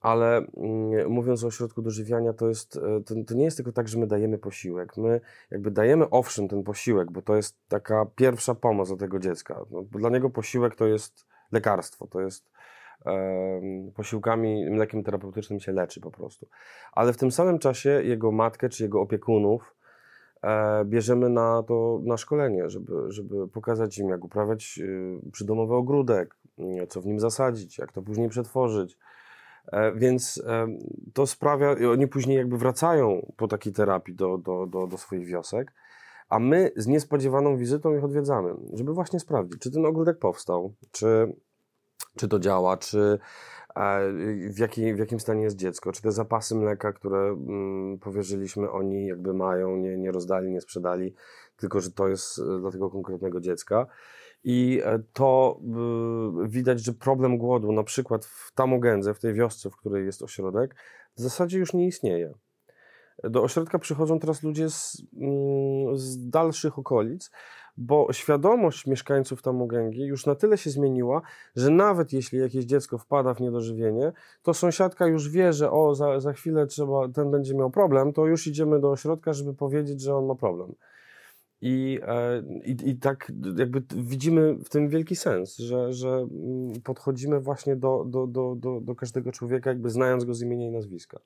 ale 0.00 0.36
mm, 0.36 1.10
mówiąc 1.10 1.44
o 1.44 1.46
ośrodku 1.46 1.82
dożywiania, 1.82 2.32
to, 2.32 2.48
jest, 2.48 2.76
e, 2.76 2.80
to, 3.06 3.14
to, 3.26 3.34
nie 3.34 3.44
jest 3.44 3.56
tylko 3.56 3.72
tak, 3.72 3.88
że 3.88 3.98
my 3.98 4.06
dajemy 4.06 4.38
posiłek. 4.38 4.96
My 4.96 5.20
jakby 5.50 5.70
dajemy 5.70 6.10
owszem 6.10 6.48
ten 6.48 6.62
posiłek, 6.62 7.10
bo 7.10 7.22
to 7.22 7.36
jest 7.36 7.56
taka 7.68 8.06
pierwsza 8.16 8.54
pomoc 8.54 8.88
dla 8.88 8.96
tego 8.96 9.18
dziecka. 9.18 9.64
No, 9.70 9.82
dla 9.82 10.10
niego 10.10 10.30
posiłek 10.30 10.74
to 10.76 10.86
jest 10.86 11.26
lekarstwo, 11.52 12.06
to 12.06 12.20
jest 12.20 12.44
e, 12.46 12.59
posiłkami, 13.94 14.70
mlekiem 14.70 15.02
terapeutycznym 15.02 15.60
się 15.60 15.72
leczy 15.72 16.00
po 16.00 16.10
prostu. 16.10 16.48
Ale 16.92 17.12
w 17.12 17.16
tym 17.16 17.30
samym 17.30 17.58
czasie 17.58 17.90
jego 18.04 18.32
matkę 18.32 18.68
czy 18.68 18.82
jego 18.82 19.00
opiekunów 19.00 19.74
e, 20.42 20.84
bierzemy 20.84 21.28
na 21.28 21.62
to 21.62 22.00
na 22.04 22.16
szkolenie, 22.16 22.70
żeby, 22.70 22.92
żeby 23.08 23.48
pokazać 23.48 23.98
im, 23.98 24.08
jak 24.08 24.24
uprawiać 24.24 24.78
y, 24.82 25.30
przydomowy 25.32 25.74
ogródek, 25.74 26.36
co 26.88 27.00
w 27.00 27.06
nim 27.06 27.20
zasadzić, 27.20 27.78
jak 27.78 27.92
to 27.92 28.02
później 28.02 28.28
przetworzyć 28.28 28.98
E, 29.72 29.92
więc 29.92 30.42
to 31.14 31.26
sprawia, 31.26 31.76
oni 31.92 32.06
później 32.06 32.36
jakby 32.36 32.58
wracają 32.58 33.32
po 33.36 33.48
takiej 33.48 33.72
terapii 33.72 34.14
do, 34.14 34.38
do, 34.38 34.66
do, 34.66 34.86
do 34.86 34.98
swoich 34.98 35.26
wiosek, 35.26 35.72
a 36.28 36.38
my 36.38 36.70
z 36.76 36.86
niespodziewaną 36.86 37.56
wizytą 37.56 37.96
ich 37.96 38.04
odwiedzamy, 38.04 38.54
żeby 38.72 38.92
właśnie 38.92 39.20
sprawdzić, 39.20 39.60
czy 39.60 39.70
ten 39.70 39.86
ogródek 39.86 40.18
powstał, 40.18 40.74
czy, 40.90 41.32
czy 42.16 42.28
to 42.28 42.38
działa, 42.38 42.76
czy 42.76 43.18
e, 43.76 44.12
w, 44.50 44.58
jakiej, 44.58 44.94
w 44.94 44.98
jakim 44.98 45.20
stanie 45.20 45.42
jest 45.42 45.56
dziecko, 45.56 45.92
czy 45.92 46.02
te 46.02 46.12
zapasy 46.12 46.54
mleka, 46.54 46.92
które 46.92 47.18
mm, 47.18 47.98
powierzyliśmy, 47.98 48.70
oni 48.70 49.06
jakby 49.06 49.34
mają, 49.34 49.76
nie, 49.76 49.96
nie 49.96 50.12
rozdali, 50.12 50.50
nie 50.50 50.60
sprzedali, 50.60 51.14
tylko 51.56 51.80
że 51.80 51.90
to 51.90 52.08
jest 52.08 52.40
dla 52.60 52.70
tego 52.70 52.90
konkretnego 52.90 53.40
dziecka. 53.40 53.86
I 54.44 54.80
e, 54.84 54.98
to 55.12 55.60
y, 56.44 56.48
widać, 56.48 56.80
że 56.80 56.92
problem 56.92 57.38
głodu, 57.38 57.72
na 57.72 57.82
przykład 57.82 58.24
w 58.24 58.52
Tamogędze, 58.54 59.14
w 59.14 59.20
tej 59.20 59.34
wiosce, 59.34 59.70
w 59.70 59.76
której 59.76 60.06
jest 60.06 60.22
ośrodek, 60.22 60.74
w 61.16 61.20
zasadzie 61.20 61.58
już 61.58 61.74
nie 61.74 61.86
istnieje. 61.86 62.34
Do 63.24 63.42
ośrodka 63.42 63.78
przychodzą 63.78 64.18
teraz 64.18 64.42
ludzie 64.42 64.70
z, 64.70 65.02
mm, 65.16 65.98
z 65.98 66.28
dalszych 66.28 66.78
okolic, 66.78 67.30
bo 67.76 68.12
świadomość 68.12 68.86
mieszkańców 68.86 69.42
Tamogęgi 69.42 70.02
już 70.02 70.26
na 70.26 70.34
tyle 70.34 70.58
się 70.58 70.70
zmieniła, 70.70 71.22
że 71.56 71.70
nawet 71.70 72.12
jeśli 72.12 72.38
jakieś 72.38 72.64
dziecko 72.64 72.98
wpada 72.98 73.34
w 73.34 73.40
niedożywienie, 73.40 74.12
to 74.42 74.54
sąsiadka 74.54 75.06
już 75.06 75.28
wie, 75.28 75.52
że 75.52 75.70
o, 75.70 75.94
za, 75.94 76.20
za 76.20 76.32
chwilę 76.32 76.66
trzeba, 76.66 77.08
ten 77.08 77.30
będzie 77.30 77.54
miał 77.54 77.70
problem, 77.70 78.12
to 78.12 78.26
już 78.26 78.46
idziemy 78.46 78.80
do 78.80 78.90
ośrodka, 78.90 79.32
żeby 79.32 79.54
powiedzieć, 79.54 80.00
że 80.00 80.16
on 80.16 80.26
ma 80.26 80.34
problem. 80.34 80.74
I, 81.62 82.00
e, 82.06 82.42
i, 82.64 82.88
I 82.90 82.96
tak 82.96 83.32
jakby 83.56 83.82
widzimy 83.96 84.54
w 84.54 84.68
tym 84.68 84.88
wielki 84.88 85.16
sens, 85.16 85.58
że, 85.58 85.92
że 85.92 86.08
mm, 86.08 86.80
podchodzimy 86.84 87.40
właśnie 87.40 87.76
do, 87.76 88.04
do, 88.06 88.26
do, 88.26 88.54
do, 88.56 88.80
do 88.80 88.94
każdego 88.94 89.32
człowieka, 89.32 89.70
jakby 89.70 89.90
znając 89.90 90.24
go 90.24 90.34
z 90.34 90.42
imienia 90.42 90.66
i 90.66 90.70
nazwiska. 90.70 91.18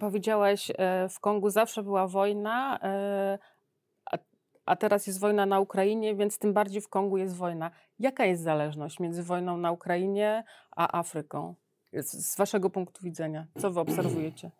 Powiedziałeś, 0.00 0.72
e, 0.78 1.08
w 1.08 1.20
Kongu 1.20 1.50
zawsze 1.50 1.82
była 1.82 2.08
wojna, 2.08 2.78
e, 2.82 3.38
a 4.66 4.76
teraz 4.76 5.06
jest 5.06 5.20
wojna 5.20 5.46
na 5.46 5.60
Ukrainie, 5.60 6.14
więc 6.14 6.38
tym 6.38 6.52
bardziej 6.52 6.82
w 6.82 6.88
Kongu 6.88 7.16
jest 7.16 7.36
wojna. 7.36 7.70
Jaka 7.98 8.24
jest 8.24 8.42
zależność 8.42 9.00
między 9.00 9.22
wojną 9.22 9.56
na 9.56 9.72
Ukrainie 9.72 10.44
a 10.76 10.98
Afryką? 10.98 11.54
Z 11.92 12.36
waszego 12.36 12.70
punktu 12.70 13.04
widzenia, 13.04 13.46
co 13.58 13.70
wy 13.70 13.80
obserwujecie? 13.80 14.50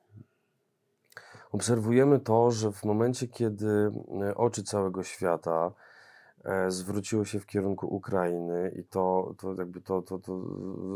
obserwujemy 1.52 2.20
to, 2.20 2.50
że 2.50 2.72
w 2.72 2.84
momencie, 2.84 3.28
kiedy 3.28 3.92
e, 4.22 4.34
oczy 4.34 4.62
całego 4.62 5.02
świata 5.02 5.72
e, 6.44 6.70
zwróciły 6.70 7.26
się 7.26 7.40
w 7.40 7.46
kierunku 7.46 7.86
Ukrainy 7.86 8.72
i 8.76 8.84
to, 8.84 9.34
to 9.38 9.54
jakby 9.54 9.80
to, 9.80 10.02
to, 10.02 10.18
to 10.18 10.42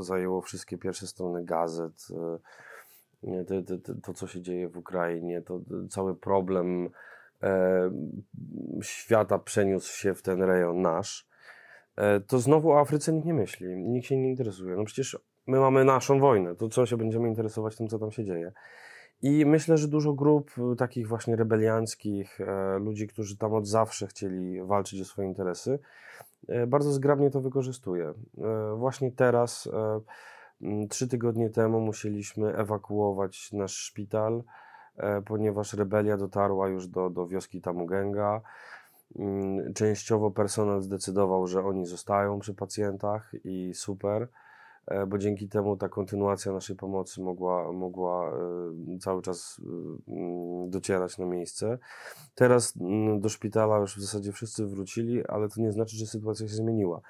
zajęło 0.02 0.40
wszystkie 0.40 0.78
pierwsze 0.78 1.06
strony 1.06 1.44
gazet, 1.44 2.06
e, 3.22 3.44
to, 3.44 3.78
to, 3.84 3.94
to 4.02 4.14
co 4.14 4.26
się 4.26 4.42
dzieje 4.42 4.68
w 4.68 4.76
Ukrainie, 4.76 5.42
to 5.42 5.60
cały 5.90 6.16
problem 6.16 6.90
świata 8.82 9.38
przeniósł 9.38 9.92
się 9.98 10.14
w 10.14 10.22
ten 10.22 10.42
rejon 10.42 10.82
nasz, 10.82 11.28
to 12.26 12.38
znowu 12.38 12.70
o 12.70 12.80
Afryce 12.80 13.12
nikt 13.12 13.26
nie 13.26 13.34
myśli, 13.34 13.76
nikt 13.76 14.06
się 14.06 14.16
nie 14.16 14.28
interesuje. 14.30 14.76
No 14.76 14.84
przecież 14.84 15.18
my 15.46 15.60
mamy 15.60 15.84
naszą 15.84 16.20
wojnę, 16.20 16.56
to 16.56 16.68
co 16.68 16.86
się 16.86 16.96
będziemy 16.96 17.28
interesować 17.28 17.76
tym, 17.76 17.88
co 17.88 17.98
tam 17.98 18.10
się 18.12 18.24
dzieje. 18.24 18.52
I 19.22 19.46
myślę, 19.46 19.78
że 19.78 19.88
dużo 19.88 20.12
grup 20.12 20.50
y, 20.72 20.76
takich 20.76 21.08
właśnie 21.08 21.36
rebelianckich, 21.36 22.40
e, 22.40 22.78
ludzi, 22.78 23.06
którzy 23.06 23.36
tam 23.36 23.54
od 23.54 23.66
zawsze 23.66 24.06
chcieli 24.06 24.62
walczyć 24.62 25.00
o 25.00 25.04
swoje 25.04 25.28
interesy, 25.28 25.78
e, 26.48 26.66
bardzo 26.66 26.92
zgrabnie 26.92 27.30
to 27.30 27.40
wykorzystuje. 27.40 28.08
E, 28.38 28.76
właśnie 28.76 29.12
teraz, 29.12 29.68
trzy 30.90 31.08
tygodnie 31.08 31.50
temu, 31.50 31.80
musieliśmy 31.80 32.56
ewakuować 32.56 33.52
nasz 33.52 33.76
szpital, 33.76 34.42
ponieważ 35.24 35.72
rebelia 35.74 36.16
dotarła 36.16 36.68
już 36.68 36.88
do, 36.88 37.10
do 37.10 37.26
wioski 37.26 37.60
Tamugenga. 37.60 38.40
Mm, 39.18 39.74
częściowo 39.74 40.30
personel 40.30 40.82
zdecydował, 40.82 41.46
że 41.46 41.64
oni 41.64 41.86
zostają 41.86 42.38
przy 42.38 42.54
pacjentach 42.54 43.32
i 43.44 43.74
super. 43.74 44.28
E, 44.86 45.06
bo 45.06 45.18
dzięki 45.18 45.48
temu 45.48 45.76
ta 45.76 45.88
kontynuacja 45.88 46.52
naszej 46.52 46.76
pomocy 46.76 47.20
mogła, 47.20 47.72
mogła 47.72 48.30
e, 48.30 48.98
cały 49.00 49.22
czas 49.22 49.60
e, 50.08 50.12
mm, 50.12 50.70
docierać 50.70 51.18
na 51.18 51.26
miejsce. 51.26 51.78
Teraz 52.34 52.76
mm, 52.80 53.20
do 53.20 53.28
szpitala 53.28 53.78
już 53.78 53.96
w 53.96 54.00
zasadzie 54.00 54.32
wszyscy 54.32 54.66
wrócili, 54.66 55.26
ale 55.26 55.48
to 55.48 55.60
nie 55.60 55.72
znaczy, 55.72 55.96
że 55.96 56.06
sytuacja 56.06 56.48
się 56.48 56.54
zmieniła. 56.54 57.00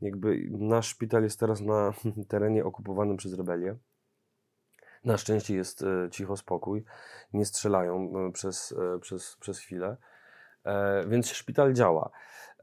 Jakby 0.00 0.48
nasz 0.50 0.88
szpital 0.88 1.22
jest 1.22 1.40
teraz 1.40 1.60
na 1.60 1.92
terenie 2.28 2.64
okupowanym 2.64 3.16
przez 3.16 3.34
rebelię. 3.34 3.76
Na 5.04 5.16
szczęście 5.16 5.54
jest 5.54 5.84
cicho 6.10 6.36
spokój, 6.36 6.84
nie 7.32 7.44
strzelają 7.44 8.12
przez, 8.32 8.74
przez, 9.00 9.36
przez 9.40 9.58
chwilę, 9.58 9.96
więc 11.06 11.32
szpital 11.32 11.72
działa. 11.72 12.10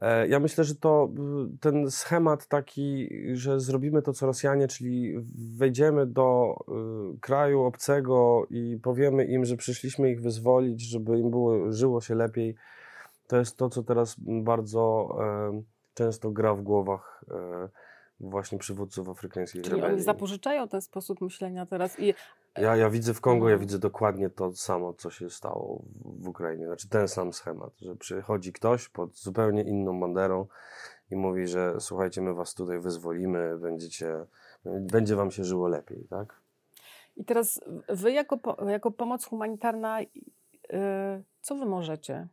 E, 0.02 0.28
ja 0.28 0.40
myślę, 0.40 0.64
że 0.64 0.74
to 0.74 1.08
ten 1.60 1.90
schemat 1.90 2.46
taki, 2.46 3.08
że 3.32 3.60
zrobimy 3.60 4.02
to 4.02 4.12
co 4.12 4.26
Rosjanie, 4.26 4.68
czyli 4.68 5.14
wejdziemy 5.56 6.06
do 6.06 6.56
kraju 7.20 7.62
obcego 7.62 8.46
i 8.50 8.78
powiemy 8.82 9.24
im, 9.24 9.44
że 9.44 9.56
przyszliśmy 9.56 10.10
ich 10.10 10.22
wyzwolić, 10.22 10.90
żeby 10.90 11.18
im 11.18 11.30
było, 11.30 11.72
żyło 11.72 12.00
się 12.00 12.14
lepiej, 12.14 12.54
to 13.26 13.36
jest 13.36 13.56
to, 13.56 13.68
co 13.68 13.82
teraz 13.82 14.16
bardzo 14.18 15.16
e, 15.20 15.62
często 15.94 16.30
gra 16.30 16.54
w 16.54 16.62
głowach 16.62 17.24
e, 17.30 17.68
właśnie 18.22 18.58
przywódców 18.58 19.08
afrykańskich 19.08 19.62
Czyli 19.62 19.74
rebelii. 19.74 19.94
oni 19.94 20.04
zapożyczają 20.04 20.68
ten 20.68 20.82
sposób 20.82 21.20
myślenia 21.20 21.66
teraz 21.66 22.00
i... 22.00 22.14
Ja, 22.58 22.76
ja 22.76 22.90
widzę 22.90 23.14
w 23.14 23.20
Kongo, 23.20 23.48
ja 23.48 23.54
mhm. 23.54 23.68
widzę 23.68 23.78
dokładnie 23.78 24.30
to 24.30 24.52
samo, 24.52 24.92
co 24.92 25.10
się 25.10 25.30
stało 25.30 25.82
w, 26.04 26.22
w 26.24 26.28
Ukrainie. 26.28 26.66
Znaczy 26.66 26.88
ten 26.88 27.08
sam 27.08 27.32
schemat, 27.32 27.72
że 27.80 27.96
przychodzi 27.96 28.52
ktoś 28.52 28.88
pod 28.88 29.16
zupełnie 29.16 29.62
inną 29.62 30.00
banderą 30.00 30.46
i 31.10 31.16
mówi, 31.16 31.46
że 31.46 31.80
słuchajcie, 31.80 32.20
my 32.20 32.34
was 32.34 32.54
tutaj 32.54 32.78
wyzwolimy, 32.78 33.58
będziecie, 33.58 34.26
będzie 34.64 35.16
wam 35.16 35.30
się 35.30 35.44
żyło 35.44 35.68
lepiej, 35.68 36.06
tak? 36.10 36.42
I 37.16 37.24
teraz 37.24 37.60
wy 37.88 38.12
jako, 38.12 38.56
jako 38.68 38.90
pomoc 38.90 39.24
humanitarna, 39.24 40.00
yy, 40.00 40.08
co 41.40 41.54
wy 41.54 41.66
możecie? 41.66 42.28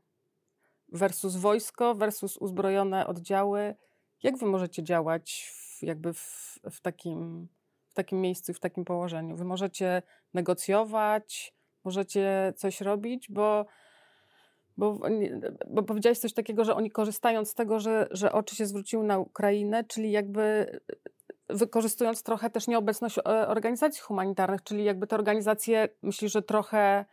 Versus 0.90 1.36
wojsko, 1.36 1.96
versus 1.96 2.38
uzbrojone 2.38 3.08
oddziały. 3.08 3.76
Jak 4.24 4.38
wy 4.38 4.46
możecie 4.46 4.84
działać 4.84 5.54
jakby 5.84 6.14
w, 6.14 6.60
w, 6.72 6.82
takim, 6.82 7.48
w 7.88 7.94
takim 7.94 8.22
miejscu, 8.22 8.54
w 8.54 8.60
takim 8.60 8.86
położeniu. 8.86 9.36
Wy 9.36 9.46
możecie 9.46 10.02
negocjować, 10.34 11.54
możecie 11.84 12.54
coś 12.56 12.82
robić, 12.82 13.32
bo, 13.32 13.66
bo, 14.78 15.00
bo 15.68 15.84
powiedziałeś 15.84 16.20
coś 16.20 16.34
takiego, 16.34 16.66
że 16.66 16.76
oni 16.76 16.92
korzystając 16.92 17.50
z 17.50 17.56
tego, 17.56 17.80
że, 17.80 18.08
że 18.12 18.32
oczy 18.32 18.56
się 18.56 18.66
zwróciły 18.66 19.04
na 19.04 19.20
Ukrainę, 19.20 19.84
czyli 19.84 20.12
jakby 20.12 20.80
wykorzystując 21.50 22.24
trochę 22.24 22.50
też 22.50 22.68
nieobecność 22.68 23.18
e, 23.18 23.22
organizacji 23.48 24.02
humanitarnych, 24.02 24.64
czyli 24.64 24.84
jakby 24.84 25.08
te 25.08 25.16
organizacje, 25.16 25.90
myślę, 26.02 26.30
że 26.30 26.42
trochę 26.42 27.06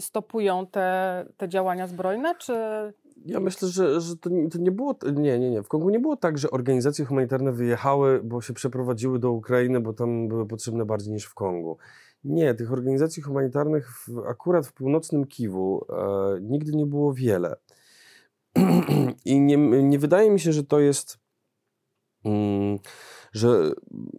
stopują 0.00 0.66
te, 0.66 1.26
te 1.36 1.48
działania 1.48 1.86
zbrojne, 1.86 2.34
czy 2.34 2.54
ja 3.26 3.40
myślę, 3.40 3.68
że, 3.68 4.00
że 4.00 4.16
to, 4.16 4.30
to, 4.50 4.58
nie 4.58 4.72
było. 4.72 4.98
Nie, 5.14 5.38
nie, 5.38 5.50
nie. 5.50 5.62
W 5.62 5.68
Kongu 5.68 5.90
nie 5.90 6.00
było 6.00 6.16
tak, 6.16 6.38
że 6.38 6.50
organizacje 6.50 7.04
humanitarne 7.04 7.52
wyjechały, 7.52 8.20
bo 8.24 8.40
się 8.40 8.52
przeprowadziły 8.54 9.18
do 9.18 9.32
Ukrainy, 9.32 9.80
bo 9.80 9.92
tam 9.92 10.28
były 10.28 10.46
potrzebne 10.46 10.84
bardziej 10.84 11.12
niż 11.12 11.24
w 11.24 11.34
Kongu. 11.34 11.78
Nie, 12.24 12.54
tych 12.54 12.72
organizacji 12.72 13.22
humanitarnych 13.22 13.90
w, 13.90 14.18
akurat 14.28 14.66
w 14.66 14.72
północnym 14.72 15.26
Kiwu 15.26 15.84
e, 15.88 16.40
nigdy 16.40 16.72
nie 16.72 16.86
było 16.86 17.14
wiele. 17.14 17.56
I 19.24 19.40
nie, 19.40 19.56
nie 19.82 19.98
wydaje 19.98 20.30
mi 20.30 20.40
się, 20.40 20.52
że 20.52 20.64
to 20.64 20.80
jest. 20.80 21.18
Mm, 22.24 22.78
że. 23.32 23.72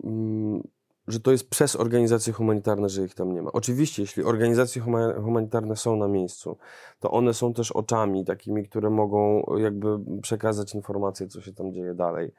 Mm, 0.03 0.61
że 1.09 1.19
to 1.19 1.31
jest 1.31 1.49
przez 1.49 1.75
organizacje 1.75 2.33
humanitarne, 2.33 2.89
że 2.89 3.05
ich 3.05 3.15
tam 3.15 3.33
nie 3.33 3.41
ma. 3.41 3.51
Oczywiście, 3.51 4.01
jeśli 4.01 4.23
organizacje 4.23 4.81
humanitarne 5.21 5.75
są 5.75 5.95
na 5.95 6.07
miejscu, 6.07 6.57
to 6.99 7.11
one 7.11 7.33
są 7.33 7.53
też 7.53 7.71
oczami 7.71 8.25
takimi, 8.25 8.63
które 8.63 8.89
mogą 8.89 9.43
jakby 9.57 9.87
przekazać 10.21 10.75
informacje, 10.75 11.27
co 11.27 11.41
się 11.41 11.53
tam 11.53 11.73
dzieje 11.73 11.93
dalej. 11.93 12.31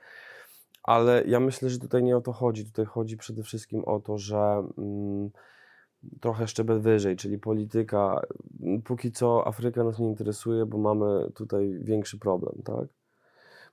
Ale 0.82 1.24
ja 1.26 1.40
myślę, 1.40 1.70
że 1.70 1.78
tutaj 1.78 2.02
nie 2.02 2.16
o 2.16 2.20
to 2.20 2.32
chodzi. 2.32 2.64
Tutaj 2.64 2.84
chodzi 2.84 3.16
przede 3.16 3.42
wszystkim 3.42 3.84
o 3.84 4.00
to, 4.00 4.18
że 4.18 4.64
mm, 4.78 5.30
trochę 6.20 6.48
szczebel 6.48 6.80
wyżej, 6.80 7.16
czyli 7.16 7.38
polityka. 7.38 8.20
Póki 8.84 9.12
co 9.12 9.46
Afryka 9.46 9.84
nas 9.84 9.98
nie 9.98 10.06
interesuje, 10.06 10.66
bo 10.66 10.78
mamy 10.78 11.30
tutaj 11.34 11.78
większy 11.82 12.18
problem, 12.18 12.54
tak? 12.64 12.88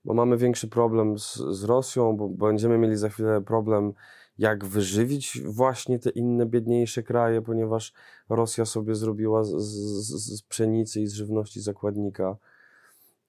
Bo 0.06 0.13
mamy 0.13 0.38
większy 0.38 0.68
problem 0.68 1.20
z, 1.20 1.36
z 1.36 1.63
Rosją, 1.63 2.18
bo 2.18 2.30
będziemy 2.30 2.77
mieli 2.77 2.96
za 2.96 3.10
chwilę 3.10 3.42
problem 3.42 3.94
jak 4.38 4.65
wyżywić 4.65 5.41
właśnie 5.46 6.00
te 6.00 6.10
inne 6.10 6.46
biedniejsze 6.46 7.03
kraje, 7.03 7.41
ponieważ 7.41 7.94
Rosja 8.29 8.65
sobie 8.65 8.96
zrobiła 8.96 9.44
z, 9.44 9.50
z, 9.50 10.38
z 10.38 10.41
pszenicy 10.41 11.01
i 11.01 11.08
z 11.08 11.13
żywności 11.13 11.62
zakładnika. 11.62 12.38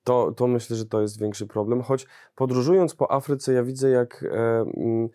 To, 0.05 0.33
to 0.33 0.47
myślę, 0.47 0.77
że 0.77 0.87
to 0.87 1.01
jest 1.01 1.21
większy 1.21 1.47
problem. 1.47 1.83
Choć 1.83 2.07
podróżując 2.35 2.95
po 2.95 3.13
Afryce, 3.13 3.53
ja 3.53 3.63
widzę, 3.63 3.91
jak, 3.91 4.25
e, 4.33 4.61
mm, 4.77 5.09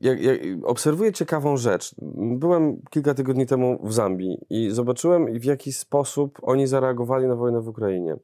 jak, 0.00 0.22
jak 0.22 0.40
obserwuję 0.64 1.12
ciekawą 1.12 1.56
rzecz. 1.56 1.94
Byłem 2.38 2.82
kilka 2.90 3.14
tygodni 3.14 3.46
temu 3.46 3.78
w 3.82 3.92
Zambii 3.92 4.38
i 4.50 4.70
zobaczyłem, 4.70 5.40
w 5.40 5.44
jaki 5.44 5.72
sposób 5.72 6.38
oni 6.42 6.66
zareagowali 6.66 7.26
na 7.26 7.36
wojnę 7.36 7.60
w 7.60 7.68
Ukrainie. 7.68 8.16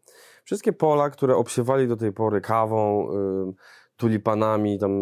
Wszystkie 0.45 0.73
pola, 0.73 1.11
które 1.11 1.37
obsiewali 1.37 1.89
do 1.89 1.97
tej 1.97 2.13
pory 2.13 2.41
kawą, 2.41 3.09
tulipanami 4.03 4.79
tam, 4.79 4.93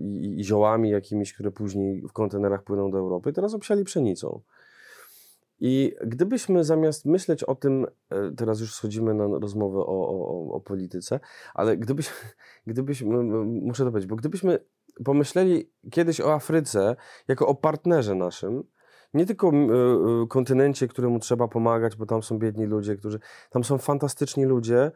i, 0.00 0.40
i 0.40 0.44
ziołami 0.44 0.90
jakimiś, 0.90 1.34
które 1.34 1.50
później 1.50 2.02
w 2.02 2.12
kontenerach 2.12 2.62
płyną 2.62 2.90
do 2.90 2.98
Europy, 2.98 3.32
teraz 3.32 3.54
obsiali 3.54 3.84
pszenicą. 3.84 4.40
I 5.60 5.94
gdybyśmy 6.04 6.64
zamiast 6.64 7.06
myśleć 7.06 7.44
o 7.44 7.54
tym, 7.54 7.86
e, 8.10 8.32
teraz 8.36 8.60
już 8.60 8.74
schodzimy 8.74 9.14
na 9.14 9.38
rozmowę 9.38 9.78
o, 9.78 10.08
o, 10.08 10.52
o 10.52 10.60
polityce, 10.60 11.20
ale 11.54 11.76
gdybyśmy, 11.76 12.14
gdybyśmy, 12.66 13.22
muszę 13.44 13.84
to 13.84 13.90
powiedzieć, 13.90 14.10
bo 14.10 14.16
gdybyśmy 14.16 14.58
pomyśleli 15.04 15.70
kiedyś 15.90 16.20
o 16.20 16.34
Afryce 16.34 16.96
jako 17.28 17.46
o 17.46 17.54
partnerze 17.54 18.14
naszym, 18.14 18.64
nie 19.14 19.26
tylko 19.26 19.48
e, 19.48 19.52
e, 19.52 20.26
kontynencie, 20.28 20.88
któremu 20.88 21.18
trzeba 21.18 21.48
pomagać, 21.48 21.96
bo 21.96 22.06
tam 22.06 22.22
są 22.22 22.38
biedni 22.38 22.66
ludzie, 22.66 22.96
którzy, 22.96 23.20
tam 23.50 23.64
są 23.64 23.78
fantastyczni 23.78 24.44
ludzie, 24.44 24.92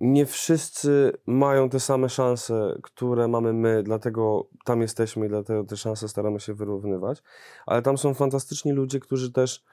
nie 0.00 0.26
wszyscy 0.26 1.12
mają 1.26 1.68
te 1.68 1.80
same 1.80 2.08
szanse, 2.08 2.78
które 2.82 3.28
mamy 3.28 3.52
my, 3.52 3.82
dlatego 3.82 4.48
tam 4.64 4.82
jesteśmy 4.82 5.26
i 5.26 5.28
dlatego 5.28 5.64
te 5.64 5.76
szanse 5.76 6.08
staramy 6.08 6.40
się 6.40 6.54
wyrównywać, 6.54 7.22
ale 7.66 7.82
tam 7.82 7.98
są 7.98 8.14
fantastyczni 8.14 8.72
ludzie, 8.72 9.00
którzy 9.00 9.32
też 9.32 9.64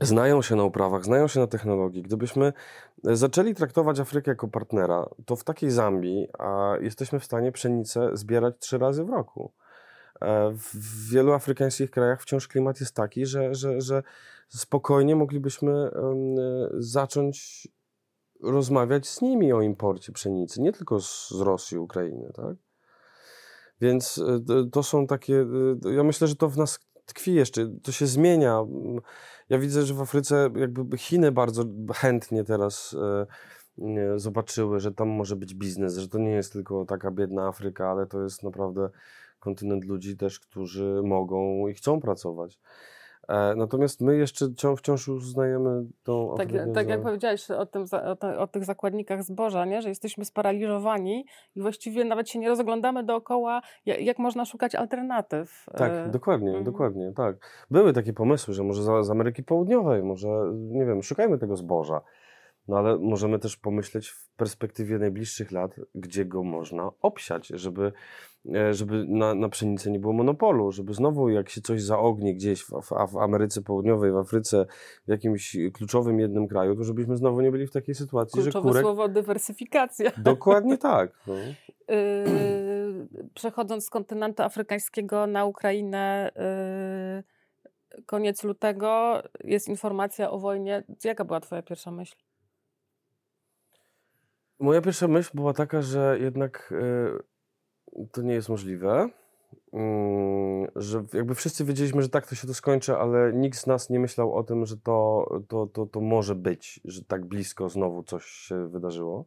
znają 0.00 0.42
się 0.42 0.56
na 0.56 0.64
uprawach, 0.64 1.04
znają 1.04 1.28
się 1.28 1.40
na 1.40 1.46
technologii. 1.46 2.02
Gdybyśmy 2.02 2.52
zaczęli 3.04 3.54
traktować 3.54 4.00
Afrykę 4.00 4.30
jako 4.30 4.48
partnera, 4.48 5.08
to 5.26 5.36
w 5.36 5.44
takiej 5.44 5.70
Zambii 5.70 6.28
a 6.38 6.74
jesteśmy 6.80 7.20
w 7.20 7.24
stanie 7.24 7.52
pszenicę 7.52 8.10
zbierać 8.12 8.54
trzy 8.58 8.78
razy 8.78 9.04
w 9.04 9.10
roku. 9.10 9.52
E, 10.20 10.50
w 10.50 11.10
wielu 11.10 11.32
afrykańskich 11.32 11.90
krajach 11.90 12.22
wciąż 12.22 12.48
klimat 12.48 12.80
jest 12.80 12.94
taki, 12.94 13.26
że, 13.26 13.54
że, 13.54 13.80
że 13.80 14.02
spokojnie 14.48 15.16
moglibyśmy 15.16 15.90
zacząć 16.72 17.68
rozmawiać 18.42 19.08
z 19.08 19.22
nimi 19.22 19.52
o 19.52 19.62
imporcie 19.62 20.12
pszenicy, 20.12 20.60
nie 20.60 20.72
tylko 20.72 21.00
z, 21.00 21.30
z 21.30 21.40
Rosji, 21.40 21.78
Ukrainy, 21.78 22.30
tak? 22.34 22.56
Więc 23.80 24.18
e, 24.18 24.70
to 24.72 24.82
są 24.82 25.06
takie, 25.06 25.46
e, 25.86 25.92
ja 25.92 26.02
myślę, 26.02 26.26
że 26.28 26.36
to 26.36 26.48
w 26.48 26.56
nas 26.56 26.78
tkwi 27.06 27.34
jeszcze, 27.34 27.68
to 27.82 27.92
się 27.92 28.06
zmienia. 28.06 28.64
Ja 29.48 29.58
widzę, 29.58 29.82
że 29.82 29.94
w 29.94 30.00
Afryce 30.00 30.50
jakby 30.56 30.98
Chiny 30.98 31.32
bardzo 31.32 31.64
chętnie 31.94 32.44
teraz 32.44 32.96
e, 33.78 34.18
zobaczyły, 34.18 34.80
że 34.80 34.92
tam 34.92 35.08
może 35.08 35.36
być 35.36 35.54
biznes, 35.54 35.96
że 35.96 36.08
to 36.08 36.18
nie 36.18 36.30
jest 36.30 36.52
tylko 36.52 36.84
taka 36.84 37.10
biedna 37.10 37.48
Afryka, 37.48 37.90
ale 37.90 38.06
to 38.06 38.22
jest 38.22 38.42
naprawdę 38.42 38.90
kontynent 39.38 39.84
ludzi 39.84 40.16
też, 40.16 40.40
którzy 40.40 41.00
mogą 41.04 41.68
i 41.68 41.74
chcą 41.74 42.00
pracować. 42.00 42.58
E, 43.28 43.54
natomiast 43.56 44.00
my 44.00 44.16
jeszcze 44.16 44.46
wciąż 44.76 45.08
uznajemy 45.08 45.84
tą 46.02 46.34
Tak, 46.36 46.48
tak 46.74 46.88
jak 46.88 47.02
powiedziałeś 47.02 47.50
o, 47.50 47.66
tym, 47.66 47.84
o, 47.92 48.38
o, 48.38 48.46
tych 48.46 48.64
zakładnikach 48.64 49.22
zboża, 49.22 49.64
nie? 49.64 49.82
że 49.82 49.88
jesteśmy 49.88 50.24
sparaliżowani 50.24 51.26
i 51.56 51.62
właściwie 51.62 52.04
nawet 52.04 52.28
się 52.28 52.38
nie 52.38 52.48
rozglądamy 52.48 53.04
dookoła, 53.04 53.62
jak, 53.86 54.18
można 54.18 54.44
szukać 54.44 54.74
alternatyw. 54.74 55.66
Tak, 55.76 55.92
e, 55.92 56.08
dokładnie, 56.08 56.48
mhm. 56.48 56.64
dokładnie, 56.64 57.12
tak. 57.16 57.36
Były 57.70 57.92
takie 57.92 58.12
pomysły, 58.12 58.54
że 58.54 58.62
może 58.62 59.04
z 59.04 59.10
Ameryki 59.10 59.42
Południowej, 59.42 60.02
może, 60.02 60.28
nie 60.54 60.86
wiem, 60.86 61.02
szukajmy 61.02 61.38
tego 61.38 61.56
zboża. 61.56 62.00
No 62.68 62.78
ale 62.78 62.98
możemy 62.98 63.38
też 63.38 63.56
pomyśleć 63.56 64.08
w 64.08 64.30
perspektywie 64.36 64.98
najbliższych 64.98 65.52
lat, 65.52 65.80
gdzie 65.94 66.24
go 66.24 66.42
można 66.42 66.90
obsiać, 67.00 67.46
żeby, 67.46 67.92
e, 68.54 68.74
żeby 68.74 69.04
na, 69.08 69.34
na 69.34 69.48
pszenicę 69.48 69.90
nie 69.90 69.98
było 69.98 70.12
monopolu, 70.12 70.72
żeby 70.72 70.94
znowu 70.94 71.28
jak 71.28 71.48
się 71.48 71.60
coś 71.60 71.82
zaognie 71.82 72.34
gdzieś 72.34 72.62
w, 72.62 72.70
w, 72.70 73.12
w, 73.12 73.16
Ameryce 73.16 73.62
Południowej, 73.62 74.12
w 74.12 74.16
Afryce, 74.16 74.66
w 75.06 75.10
jakimś 75.10 75.56
kluczowym 75.72 76.20
jednym 76.20 76.48
kraju, 76.48 76.76
to 76.76 76.84
żebyśmy 76.84 77.16
znowu 77.16 77.40
nie 77.40 77.50
byli 77.50 77.66
w 77.66 77.72
takiej 77.72 77.94
sytuacji, 77.94 78.42
Kluczowe 78.42 78.68
że 78.68 78.70
kurek... 78.70 78.82
słowo 78.82 79.08
dywersyfikacja. 79.08 80.10
Dokładnie 80.32 80.78
tak. 80.78 81.12
No. 81.26 81.34
Yy, 81.34 83.08
przechodząc 83.34 83.84
z 83.84 83.90
kontynentu 83.90 84.42
afrykańskiego 84.42 85.26
na 85.26 85.44
Ukrainę, 85.44 86.30
yy, 87.96 88.02
koniec 88.06 88.44
lutego 88.44 89.22
jest 89.44 89.68
informacja 89.68 90.30
o 90.30 90.38
wojnie. 90.38 90.84
Jaka 91.04 91.24
była 91.24 91.40
twoja 91.40 91.62
pierwsza 91.62 91.90
myśl? 91.90 92.16
Moja 94.62 94.80
pierwsza 94.80 95.08
myśl 95.08 95.30
była 95.34 95.52
taka, 95.52 95.82
że 95.82 96.18
jednak 96.20 96.74
y, 97.96 98.06
to 98.12 98.22
nie 98.22 98.34
jest 98.34 98.48
możliwe. 98.48 99.10
Y, 99.74 99.78
że 100.76 101.04
jakby 101.12 101.34
wszyscy 101.34 101.64
wiedzieliśmy, 101.64 102.02
że 102.02 102.08
tak 102.08 102.26
to 102.26 102.34
się 102.34 102.46
to 102.46 102.54
skończy, 102.54 102.96
ale 102.96 103.32
nikt 103.32 103.58
z 103.58 103.66
nas 103.66 103.90
nie 103.90 104.00
myślał 104.00 104.34
o 104.34 104.42
tym, 104.42 104.66
że 104.66 104.76
to, 104.76 105.26
to, 105.48 105.66
to, 105.66 105.86
to 105.86 106.00
może 106.00 106.34
być, 106.34 106.80
że 106.84 107.04
tak 107.04 107.24
blisko 107.24 107.68
znowu 107.68 108.02
coś 108.02 108.24
się 108.24 108.68
wydarzyło. 108.68 109.24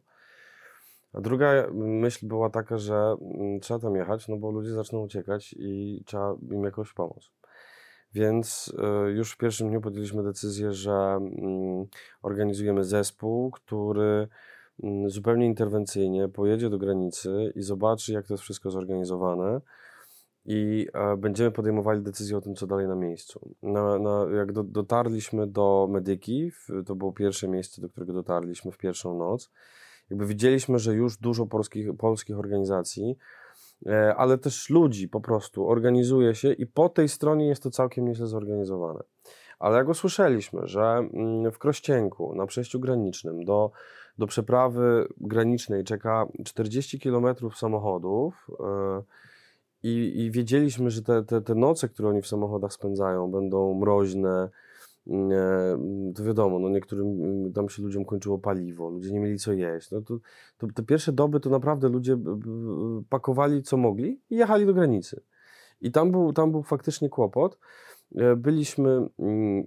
A 1.12 1.20
druga 1.20 1.66
myśl 1.72 2.26
była 2.26 2.50
taka, 2.50 2.78
że 2.78 3.16
y, 3.56 3.60
trzeba 3.60 3.80
tam 3.80 3.96
jechać, 3.96 4.28
no 4.28 4.36
bo 4.36 4.50
ludzie 4.50 4.72
zaczną 4.72 5.00
uciekać 5.00 5.54
i 5.58 6.02
trzeba 6.06 6.34
im 6.50 6.64
jakoś 6.64 6.92
pomóc. 6.92 7.30
Więc 8.14 8.74
y, 9.08 9.12
już 9.12 9.32
w 9.32 9.36
pierwszym 9.38 9.68
dniu 9.68 9.80
podjęliśmy 9.80 10.22
decyzję, 10.22 10.72
że 10.72 10.92
mm, 10.92 11.86
organizujemy 12.22 12.84
zespół, 12.84 13.50
który 13.50 14.28
Mm, 14.28 14.28
zupełnie 15.06 15.46
interwencyjnie 15.46 16.28
pojedzie 16.28 16.70
do 16.70 16.78
granicy 16.78 17.52
i 17.54 17.62
zobaczy, 17.62 18.12
jak 18.12 18.26
to 18.26 18.34
jest 18.34 18.42
wszystko 18.42 18.70
zorganizowane 18.70 19.60
i 20.44 20.86
e, 20.94 21.16
będziemy 21.16 21.50
podejmowali 21.50 22.02
decyzję 22.02 22.36
o 22.36 22.40
tym, 22.40 22.54
co 22.54 22.66
dalej 22.66 22.88
na 22.88 22.94
miejscu. 22.94 23.54
Na, 23.62 23.98
na, 23.98 24.26
jak 24.36 24.52
do, 24.52 24.62
dotarliśmy 24.62 25.46
do 25.46 25.88
Medyki, 25.90 26.52
to 26.86 26.94
było 26.94 27.12
pierwsze 27.12 27.48
miejsce, 27.48 27.82
do 27.82 27.88
którego 27.88 28.12
dotarliśmy 28.12 28.72
w 28.72 28.78
pierwszą 28.78 29.18
noc, 29.18 29.50
jakby 30.10 30.26
widzieliśmy, 30.26 30.78
że 30.78 30.94
już 30.94 31.16
dużo 31.16 31.46
polskich, 31.46 31.96
polskich 31.98 32.38
organizacji, 32.38 33.16
e, 33.86 34.14
ale 34.16 34.38
też 34.38 34.70
ludzi 34.70 35.08
po 35.08 35.20
prostu 35.20 35.68
organizuje 35.68 36.34
się 36.34 36.52
i 36.52 36.66
po 36.66 36.88
tej 36.88 37.08
stronie 37.08 37.46
jest 37.46 37.62
to 37.62 37.70
całkiem 37.70 38.04
nieźle 38.04 38.26
zorganizowane. 38.26 39.00
Ale 39.58 39.76
jak 39.76 39.88
usłyszeliśmy, 39.88 40.60
że 40.64 40.82
mm, 40.82 41.52
w 41.52 41.58
Krościenku, 41.58 42.34
na 42.34 42.46
przejściu 42.46 42.80
granicznym 42.80 43.44
do 43.44 43.70
do 44.18 44.26
przeprawy 44.26 45.08
granicznej 45.20 45.84
czeka 45.84 46.26
40 46.44 47.00
km 47.00 47.26
samochodów 47.54 48.46
e, 48.60 49.02
i, 49.82 50.12
i 50.24 50.30
wiedzieliśmy, 50.30 50.90
że 50.90 51.02
te, 51.02 51.24
te, 51.24 51.40
te 51.40 51.54
noce, 51.54 51.88
które 51.88 52.08
oni 52.08 52.22
w 52.22 52.26
samochodach 52.26 52.72
spędzają, 52.72 53.30
będą 53.30 53.74
mroźne. 53.74 54.48
To 56.14 56.24
wiadomo, 56.24 56.58
no 56.58 56.68
niektórym 56.68 57.06
mm, 57.06 57.52
tam 57.52 57.68
się 57.68 57.82
ludziom 57.82 58.04
kończyło 58.04 58.38
paliwo, 58.38 58.90
ludzie 58.90 59.12
nie 59.12 59.20
mieli 59.20 59.38
co 59.38 59.52
jeść. 59.52 59.90
No 59.90 60.02
to, 60.02 60.18
to 60.58 60.66
te 60.74 60.82
pierwsze 60.82 61.12
doby 61.12 61.40
to 61.40 61.50
naprawdę 61.50 61.88
ludzie 61.88 62.18
pakowali 63.08 63.62
co 63.62 63.76
mogli 63.76 64.20
i 64.30 64.36
jechali 64.36 64.66
do 64.66 64.74
granicy. 64.74 65.20
I 65.80 65.92
tam 65.92 66.10
był, 66.10 66.32
tam 66.32 66.52
był 66.52 66.62
faktycznie 66.62 67.08
kłopot. 67.08 67.58
e, 68.16 68.36
byliśmy 68.36 69.08
mm, 69.18 69.66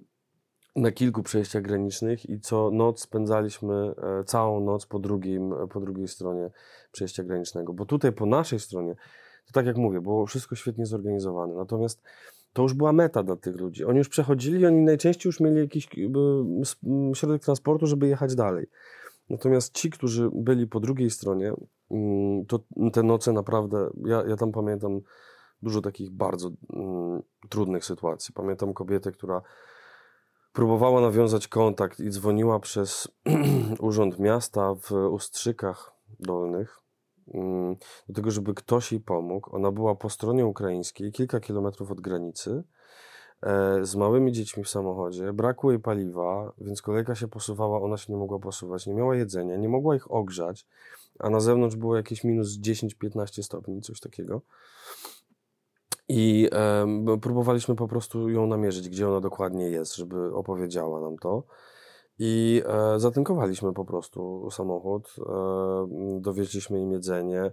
na 0.82 0.92
kilku 0.92 1.24
przejściach 1.24 1.62
granicznych 1.62 2.30
i 2.30 2.40
co 2.40 2.72
noc 2.72 3.02
spędzaliśmy 3.02 3.76
e, 3.76 4.24
całą 4.24 4.60
noc 4.60 4.86
po, 4.86 5.00
drugim, 5.00 5.54
po 5.70 5.80
drugiej 5.80 6.08
stronie 6.08 6.50
przejścia 6.92 7.24
granicznego. 7.24 7.74
Bo 7.74 7.86
tutaj 7.86 8.12
po 8.12 8.26
naszej 8.26 8.60
stronie, 8.60 8.96
to 9.46 9.54
tak 9.54 9.66
jak 9.66 9.78
mówię, 9.78 10.02
było 10.02 10.26
wszystko 10.26 10.56
świetnie 10.56 10.86
zorganizowane. 10.86 11.56
Natomiast 11.56 12.02
to 12.54 12.62
już 12.62 12.74
była 12.74 12.94
meta 12.94 13.24
dla 13.24 13.36
tych 13.36 13.56
ludzi. 13.56 13.86
Oni 13.86 13.98
już 13.98 14.10
przechodzili, 14.10 14.66
oni 14.66 14.82
najczęściej 14.82 15.30
już 15.30 15.40
mieli 15.40 15.58
jakiś 15.58 15.90
środek 17.14 17.42
transportu, 17.42 17.88
żeby 17.88 18.08
jechać 18.08 18.36
dalej. 18.36 18.68
Natomiast 19.30 19.74
ci, 19.74 19.90
którzy 19.90 20.30
byli 20.34 20.68
po 20.68 20.80
drugiej 20.80 21.10
stronie, 21.10 21.54
mm, 21.92 22.46
to 22.46 22.60
te 22.94 23.04
noce 23.04 23.34
naprawdę, 23.34 23.90
ja, 24.06 24.24
ja 24.28 24.36
tam 24.36 24.52
pamiętam 24.52 25.02
dużo 25.62 25.82
takich 25.82 26.12
bardzo 26.12 26.52
mm, 26.74 27.22
trudnych 27.50 27.86
sytuacji. 27.86 28.34
Pamiętam 28.34 28.74
kobietę, 28.74 29.12
która 29.12 29.42
próbowała 30.60 31.02
nawiązać 31.02 31.48
kontakt 31.48 32.00
i 32.00 32.10
dzwoniła 32.10 32.60
przez 32.60 33.08
urząd 33.80 34.20
miasta 34.20 34.76
w 34.76 34.92
Ustrzykach 34.92 35.92
Dolnych 36.20 36.80
mm, 37.34 37.76
do 38.10 38.14
tego, 38.16 38.32
żeby 38.32 38.54
ktoś 38.54 38.92
jej 38.92 39.02
pomógł. 39.02 39.56
Ona 39.56 39.72
była 39.72 39.96
po 39.96 40.10
stronie 40.10 40.46
ukraińskiej, 40.46 41.12
kilka 41.12 41.40
kilometrów 41.40 41.92
od 41.92 42.02
granicy, 42.02 42.64
e, 43.42 43.86
z 43.86 43.96
małymi 43.96 44.32
dziećmi 44.32 44.64
w 44.64 44.70
samochodzie, 44.70 45.34
brakło 45.34 45.72
jej 45.72 45.80
paliwa, 45.80 46.54
więc 46.58 46.82
kolejka 46.82 47.16
się 47.16 47.28
posuwała, 47.28 47.82
ona 47.82 47.98
się 47.98 48.14
nie 48.14 48.20
mogła 48.20 48.40
posuwać, 48.40 48.88
nie 48.88 48.94
miała 48.94 49.16
jedzenia, 49.16 49.58
nie 49.58 49.70
mogła 49.70 49.96
ich 49.96 50.12
ogrzać, 50.12 50.68
a 51.20 51.30
na 51.30 51.40
zewnątrz 51.40 51.76
było 51.76 51.98
jakieś 51.98 52.24
minus 52.24 52.60
10-15 52.60 53.44
stopni, 53.44 53.82
coś 53.82 54.00
takiego. 54.00 54.42
I 56.10 56.50
e, 56.52 57.18
próbowaliśmy 57.22 57.76
po 57.76 57.88
prostu 57.88 58.30
ją 58.30 58.48
namierzyć, 58.48 58.90
gdzie 58.90 59.08
ona 59.08 59.20
dokładnie 59.20 59.70
jest, 59.70 59.96
żeby 59.96 60.36
opowiedziała 60.36 61.02
nam 61.02 61.18
to. 61.18 61.44
I 62.20 62.64
e, 62.66 63.00
zatynkowaliśmy 63.00 63.74
po 63.74 63.86
prostu 63.86 64.50
samochód, 64.52 65.16
e, 65.20 66.22
dowieźliśmy 66.22 66.82
im 66.82 66.92
jedzenie. 66.92 67.52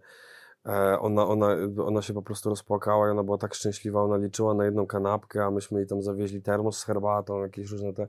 E, 0.67 0.99
ona, 1.01 1.27
ona, 1.27 1.47
ona 1.85 2.03
się 2.03 2.15
po 2.15 2.23
prostu 2.23 2.51
rozpłakała 2.51 3.09
i 3.09 3.11
ona 3.11 3.25
była 3.25 3.39
tak 3.39 3.55
szczęśliwa, 3.55 4.03
ona 4.03 4.17
liczyła 4.17 4.55
na 4.55 4.65
jedną 4.65 4.87
kanapkę, 4.87 5.45
a 5.45 5.51
myśmy 5.51 5.79
jej 5.79 5.89
tam 5.89 6.03
zawieźli 6.03 6.43
termos 6.43 6.79
z 6.79 6.85
herbatą, 6.85 7.43
jakieś 7.43 7.71
różne 7.71 7.93
te... 7.93 8.09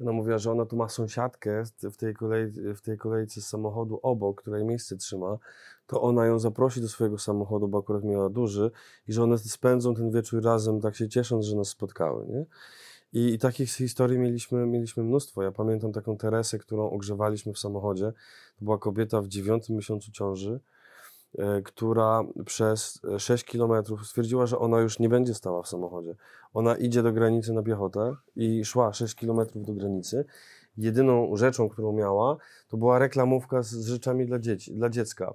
Ona 0.00 0.12
mówiła, 0.12 0.38
że 0.38 0.52
ona 0.52 0.66
tu 0.66 0.76
ma 0.76 0.88
sąsiadkę 0.88 1.62
w 1.82 1.96
tej, 1.96 2.14
kolej, 2.14 2.52
w 2.76 2.80
tej 2.80 2.98
kolejce 2.98 3.40
z 3.40 3.46
samochodu 3.46 4.00
obok, 4.02 4.42
której 4.42 4.64
miejsce 4.64 4.96
trzyma, 4.96 5.38
to 5.86 6.02
ona 6.02 6.26
ją 6.26 6.38
zaprosi 6.38 6.80
do 6.80 6.88
swojego 6.88 7.18
samochodu, 7.18 7.68
bo 7.68 7.78
akurat 7.78 8.04
miała 8.04 8.30
duży 8.30 8.70
i 9.08 9.12
że 9.12 9.22
one 9.22 9.38
spędzą 9.38 9.94
ten 9.94 10.10
wieczór 10.10 10.42
razem, 10.42 10.80
tak 10.80 10.96
się 10.96 11.08
ciesząc, 11.08 11.46
że 11.46 11.56
nas 11.56 11.68
spotkały, 11.68 12.26
nie? 12.26 12.46
I, 13.12 13.34
I, 13.34 13.38
takich 13.38 13.70
historii 13.70 14.18
mieliśmy, 14.18 14.66
mieliśmy 14.66 15.02
mnóstwo. 15.02 15.42
Ja 15.42 15.52
pamiętam 15.52 15.92
taką 15.92 16.16
Teresę, 16.16 16.58
którą 16.58 16.90
ogrzewaliśmy 16.90 17.52
w 17.52 17.58
samochodzie. 17.58 18.12
To 18.58 18.64
była 18.64 18.78
kobieta 18.78 19.20
w 19.20 19.28
dziewiątym 19.28 19.76
miesiącu 19.76 20.12
ciąży, 20.12 20.60
która 21.64 22.22
przez 22.46 23.00
6 23.18 23.44
kilometrów 23.44 24.06
stwierdziła, 24.06 24.46
że 24.46 24.58
ona 24.58 24.80
już 24.80 24.98
nie 24.98 25.08
będzie 25.08 25.34
stała 25.34 25.62
w 25.62 25.68
samochodzie. 25.68 26.14
Ona 26.54 26.76
idzie 26.76 27.02
do 27.02 27.12
granicy 27.12 27.52
na 27.52 27.62
piechotę 27.62 28.16
i 28.36 28.64
szła 28.64 28.92
6 28.92 29.14
kilometrów 29.14 29.66
do 29.66 29.72
granicy. 29.72 30.24
Jedyną 30.76 31.36
rzeczą, 31.36 31.68
którą 31.68 31.92
miała, 31.92 32.36
to 32.68 32.76
była 32.76 32.98
reklamówka 32.98 33.62
z 33.62 33.86
rzeczami 33.86 34.26
dla 34.26 34.38
dzieci, 34.38 34.74
dla 34.74 34.88
dziecka 34.88 35.34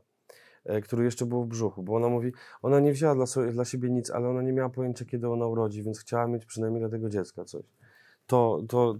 E, 0.65 0.81
który 0.81 1.03
jeszcze 1.03 1.25
był 1.25 1.43
w 1.43 1.47
brzuchu, 1.47 1.83
bo 1.83 1.95
ona 1.95 2.09
mówi, 2.09 2.31
ona 2.61 2.79
nie 2.79 2.91
wzięła 2.91 3.15
dla, 3.15 3.25
dla 3.51 3.65
siebie 3.65 3.89
nic, 3.89 4.11
ale 4.11 4.29
ona 4.29 4.41
nie 4.41 4.53
miała 4.53 4.69
pojęcia, 4.69 5.05
kiedy 5.05 5.29
ona 5.29 5.47
urodzi, 5.47 5.83
więc 5.83 5.99
chciała 5.99 6.27
mieć 6.27 6.45
przynajmniej 6.45 6.81
dla 6.81 6.89
tego 6.89 7.09
dziecka 7.09 7.45
coś. 7.45 7.63
To, 8.27 8.61
to, 8.69 8.95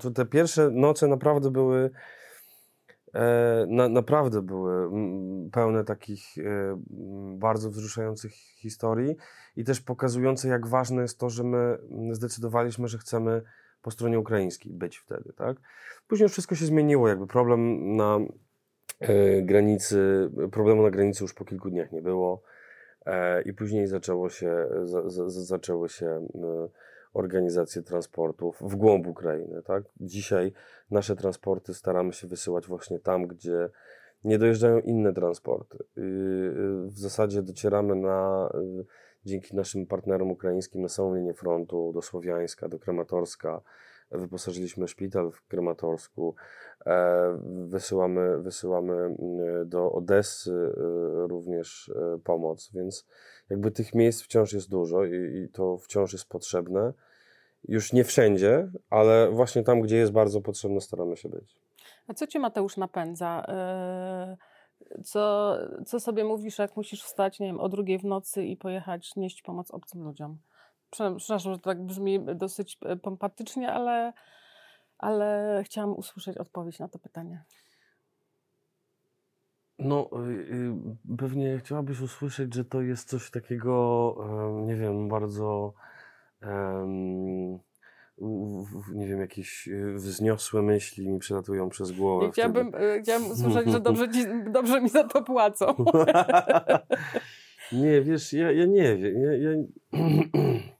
to 0.00 0.10
te 0.10 0.26
pierwsze 0.26 0.70
noce 0.70 1.08
naprawdę 1.08 1.50
były, 1.50 1.78
e, 1.78 1.90
na, 3.68 3.88
naprawdę 3.88 4.42
były 4.42 4.90
pełne 5.52 5.84
takich 5.84 6.38
e, 6.38 6.42
bardzo 7.38 7.70
wzruszających 7.70 8.32
historii 8.32 9.16
i 9.56 9.64
też 9.64 9.80
pokazujące, 9.80 10.48
jak 10.48 10.66
ważne 10.66 11.02
jest 11.02 11.18
to, 11.18 11.30
że 11.30 11.44
my 11.44 11.78
zdecydowaliśmy, 12.10 12.88
że 12.88 12.98
chcemy 12.98 13.42
po 13.82 13.90
stronie 13.90 14.18
ukraińskiej 14.18 14.72
być 14.72 14.96
wtedy, 14.96 15.32
tak? 15.32 15.56
Później 16.08 16.24
już 16.24 16.32
wszystko 16.32 16.54
się 16.54 16.66
zmieniło, 16.66 17.08
jakby 17.08 17.26
problem 17.26 17.96
na 17.96 18.18
E, 19.00 19.42
granicy, 19.42 20.30
problemu 20.52 20.82
na 20.82 20.90
granicy 20.90 21.24
już 21.24 21.34
po 21.34 21.44
kilku 21.44 21.70
dniach 21.70 21.92
nie 21.92 22.02
było 22.02 22.42
e, 23.06 23.42
i 23.42 23.52
później 23.52 23.86
zaczęło 23.86 24.30
się, 24.30 24.66
za, 24.84 25.28
zaczęły 25.28 25.88
się 25.88 26.28
organizacje 27.18 27.82
transportów 27.82 28.58
w 28.60 28.76
głąb 28.76 29.06
Ukrainy. 29.06 29.62
Tak? 29.62 29.82
Dzisiaj 30.00 30.52
nasze 30.90 31.16
transporty 31.16 31.74
staramy 31.74 32.12
się 32.12 32.26
wysyłać 32.26 32.66
właśnie 32.66 32.98
tam, 32.98 33.26
gdzie 33.26 33.70
nie 34.24 34.38
dojeżdżają 34.38 34.80
inne 34.80 35.12
transporty. 35.12 35.78
W 36.86 36.98
zasadzie 36.98 37.42
docieramy 37.42 37.96
na, 37.96 38.52
dzięki 39.24 39.56
naszym 39.56 39.86
partnerom 39.86 40.30
ukraińskim 40.30 40.82
na 40.82 40.88
samą 40.88 41.14
linię 41.14 41.34
frontu 41.34 41.92
do 41.92 42.02
Słowiańska, 42.02 42.68
do 42.68 42.78
Krematorska, 42.78 43.60
wyposażyliśmy 44.10 44.88
szpital 44.88 45.30
w 45.32 45.46
Krematorsku, 45.46 46.34
e, 46.86 47.38
wysyłamy, 47.66 48.42
wysyłamy 48.42 49.16
do 49.66 49.92
Odessy 49.92 50.72
również 51.28 51.92
pomoc, 52.24 52.70
więc 52.74 53.06
jakby 53.50 53.70
tych 53.70 53.94
miejsc 53.94 54.22
wciąż 54.22 54.52
jest 54.52 54.70
dużo 54.70 55.04
i, 55.04 55.42
i 55.44 55.48
to 55.48 55.78
wciąż 55.78 56.12
jest 56.12 56.28
potrzebne. 56.28 56.92
Już 57.68 57.92
nie 57.92 58.04
wszędzie, 58.04 58.68
ale 58.90 59.30
właśnie 59.30 59.62
tam, 59.62 59.80
gdzie 59.80 59.96
jest 59.96 60.12
bardzo 60.12 60.40
potrzebne, 60.40 60.80
staramy 60.80 61.16
się 61.16 61.28
być. 61.28 61.56
A 62.08 62.14
co 62.14 62.26
cię 62.26 62.38
Mateusz 62.38 62.76
napędza? 62.76 63.44
Co, 65.04 65.54
co 65.86 66.00
sobie 66.00 66.24
mówisz, 66.24 66.58
jak 66.58 66.76
musisz 66.76 67.02
wstać, 67.02 67.40
nie 67.40 67.46
wiem, 67.46 67.60
o 67.60 67.68
drugiej 67.68 67.98
w 67.98 68.04
nocy 68.04 68.44
i 68.44 68.56
pojechać 68.56 69.16
nieść 69.16 69.42
pomoc 69.42 69.70
obcym 69.70 70.02
ludziom? 70.02 70.38
Przepraszam, 70.90 71.52
że 71.52 71.58
to 71.58 71.64
tak 71.64 71.82
brzmi 71.82 72.20
dosyć 72.34 72.78
e, 72.84 72.96
pompatycznie, 72.96 73.72
ale, 73.72 74.12
ale 74.98 75.60
chciałam 75.64 75.96
usłyszeć 75.96 76.38
odpowiedź 76.38 76.78
na 76.78 76.88
to 76.88 76.98
pytanie. 76.98 77.44
No, 79.78 80.10
y, 80.12 80.30
y, 80.30 81.16
pewnie 81.18 81.58
chciałabyś 81.58 82.00
usłyszeć, 82.00 82.54
że 82.54 82.64
to 82.64 82.82
jest 82.82 83.08
coś 83.08 83.30
takiego, 83.30 84.14
nie 84.66 84.76
wiem, 84.76 85.08
bardzo, 85.08 85.74
nie 88.92 89.06
wiem, 89.06 89.20
jakieś 89.20 89.68
y, 89.68 89.94
wzniosłe 89.94 90.62
myśli 90.62 91.08
mi 91.08 91.18
przelatują 91.18 91.68
przez 91.68 91.92
głowę. 91.92 92.26
Ja 92.26 92.32
chciałabym, 92.32 92.72
chciałabym 93.02 93.30
usłyszeć, 93.30 93.70
że 93.70 93.80
dobrze, 93.80 94.08
ci, 94.08 94.24
dobrze 94.52 94.80
mi 94.80 94.88
za 94.88 95.04
to 95.04 95.22
płacą. 95.22 95.66
nie, 97.72 98.02
wiesz, 98.02 98.32
ja, 98.32 98.52
ja 98.52 98.66
nie 98.66 98.96
wiem. 98.96 99.22
Ja, 99.22 99.32
ja... 99.32 99.50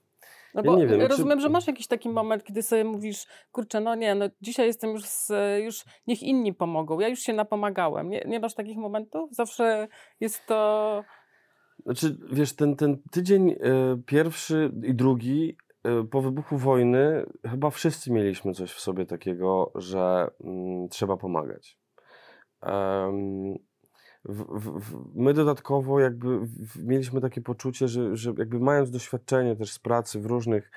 No 0.55 0.63
bo 0.63 0.79
ja 0.79 0.87
wiem, 0.87 1.01
rozumiem, 1.01 1.39
czy... 1.39 1.43
że 1.43 1.49
masz 1.49 1.67
jakiś 1.67 1.87
taki 1.87 2.09
moment, 2.09 2.45
kiedy 2.45 2.63
sobie 2.63 2.85
mówisz, 2.85 3.27
kurczę, 3.53 3.81
no 3.81 3.95
nie, 3.95 4.15
no 4.15 4.25
dzisiaj 4.41 4.67
jestem 4.67 4.91
już, 4.91 5.05
z, 5.05 5.33
już 5.65 5.85
niech 6.07 6.23
inni 6.23 6.55
pomogą, 6.55 7.01
ja 7.01 7.09
już 7.09 7.21
się 7.21 7.33
napomagałem. 7.33 8.11
Nie, 8.11 8.25
nie 8.27 8.41
masz 8.41 8.55
takich 8.55 8.77
momentów? 8.77 9.35
Zawsze 9.35 9.89
jest 10.21 10.47
to... 10.47 11.05
Znaczy, 11.89 12.17
wiesz, 12.33 12.53
ten, 12.57 12.77
ten 12.77 12.99
tydzień 13.11 13.51
y, 13.51 13.57
pierwszy 14.07 14.73
i 14.83 14.95
drugi 14.95 15.57
y, 16.03 16.05
po 16.05 16.23
wybuchu 16.23 16.57
wojny 16.57 17.27
chyba 17.51 17.71
wszyscy 17.71 18.13
mieliśmy 18.13 18.55
coś 18.55 18.73
w 18.73 18.81
sobie 18.81 19.07
takiego, 19.07 19.73
że 19.75 20.31
y, 20.41 20.45
trzeba 20.91 21.17
pomagać. 21.17 21.79
W, 24.25 24.45
w, 24.81 25.13
my 25.15 25.35
dodatkowo 25.35 26.01
jakby 26.01 26.39
w, 26.47 26.85
mieliśmy 26.85 27.21
takie 27.21 27.41
poczucie, 27.41 27.89
że, 27.89 28.17
że 28.17 28.35
jakby 28.39 28.61
mając 28.61 28.91
doświadczenie 28.91 29.57
też 29.57 29.73
z 29.73 29.79
pracy 29.79 30.21
w 30.21 30.27
różnych 30.27 30.71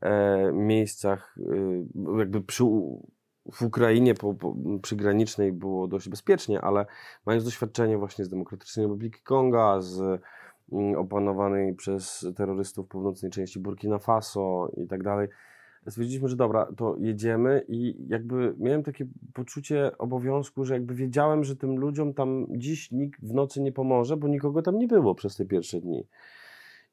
e, 0.00 0.52
miejscach, 0.52 1.36
e, 1.38 2.18
jakby 2.18 2.40
przy, 2.40 2.64
w 3.52 3.62
Ukrainie 3.62 4.14
po, 4.14 4.34
po, 4.34 4.54
przygranicznej 4.82 5.52
było 5.52 5.88
dość 5.88 6.08
bezpiecznie, 6.08 6.60
ale 6.60 6.86
mając 7.26 7.44
doświadczenie 7.44 7.98
właśnie 7.98 8.24
z 8.24 8.28
Demokratycznej 8.28 8.86
Republiki 8.86 9.22
Konga, 9.22 9.80
z 9.80 10.00
mm, 10.00 10.20
opanowanej 10.96 11.74
przez 11.74 12.26
terrorystów 12.36 12.88
północnej 12.88 13.30
części 13.30 13.60
Burkina 13.60 13.98
Faso 13.98 14.70
i 14.76 14.86
tak 14.86 15.02
dalej, 15.02 15.28
stwierdziliśmy, 15.88 16.28
że 16.28 16.36
dobra, 16.36 16.68
to 16.76 16.96
jedziemy 16.98 17.64
i 17.68 18.06
jakby 18.08 18.54
miałem 18.58 18.82
takie 18.82 19.06
poczucie 19.34 19.98
obowiązku, 19.98 20.64
że 20.64 20.74
jakby 20.74 20.94
wiedziałem, 20.94 21.44
że 21.44 21.56
tym 21.56 21.78
ludziom 21.78 22.14
tam 22.14 22.46
dziś 22.50 22.90
nikt 22.90 23.20
w 23.24 23.34
nocy 23.34 23.60
nie 23.60 23.72
pomoże, 23.72 24.16
bo 24.16 24.28
nikogo 24.28 24.62
tam 24.62 24.78
nie 24.78 24.88
było 24.88 25.14
przez 25.14 25.36
te 25.36 25.44
pierwsze 25.44 25.80
dni. 25.80 26.06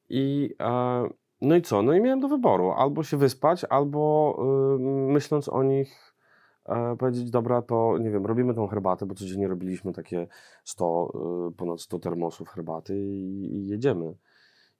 I 0.10 0.54
e, 0.60 1.10
no 1.42 1.56
i 1.56 1.62
co? 1.62 1.82
No 1.82 1.94
i 1.94 2.02
miałem 2.02 2.20
do 2.20 2.28
wyboru, 2.28 2.72
albo 2.72 3.04
się 3.04 3.18
wyspać, 3.18 3.66
albo 3.70 4.36
y, 4.76 4.80
myśląc 5.14 5.50
o 5.50 5.64
nich 5.64 6.14
powiedzieć, 7.00 7.30
dobra, 7.30 7.62
to 7.62 7.98
nie 7.98 8.12
wiem, 8.12 8.26
robimy 8.26 8.54
tą 8.54 8.68
herbatę, 8.68 9.06
bo 9.06 9.16
codziennie 9.16 9.48
robiliśmy 9.48 9.94
takie 9.94 10.28
100, 10.64 11.14
y, 11.50 11.56
ponad 11.56 11.82
100 11.82 12.00
termosów 12.00 12.50
herbaty 12.50 13.00
i, 13.00 13.56
i 13.56 13.68
jedziemy. 13.68 14.14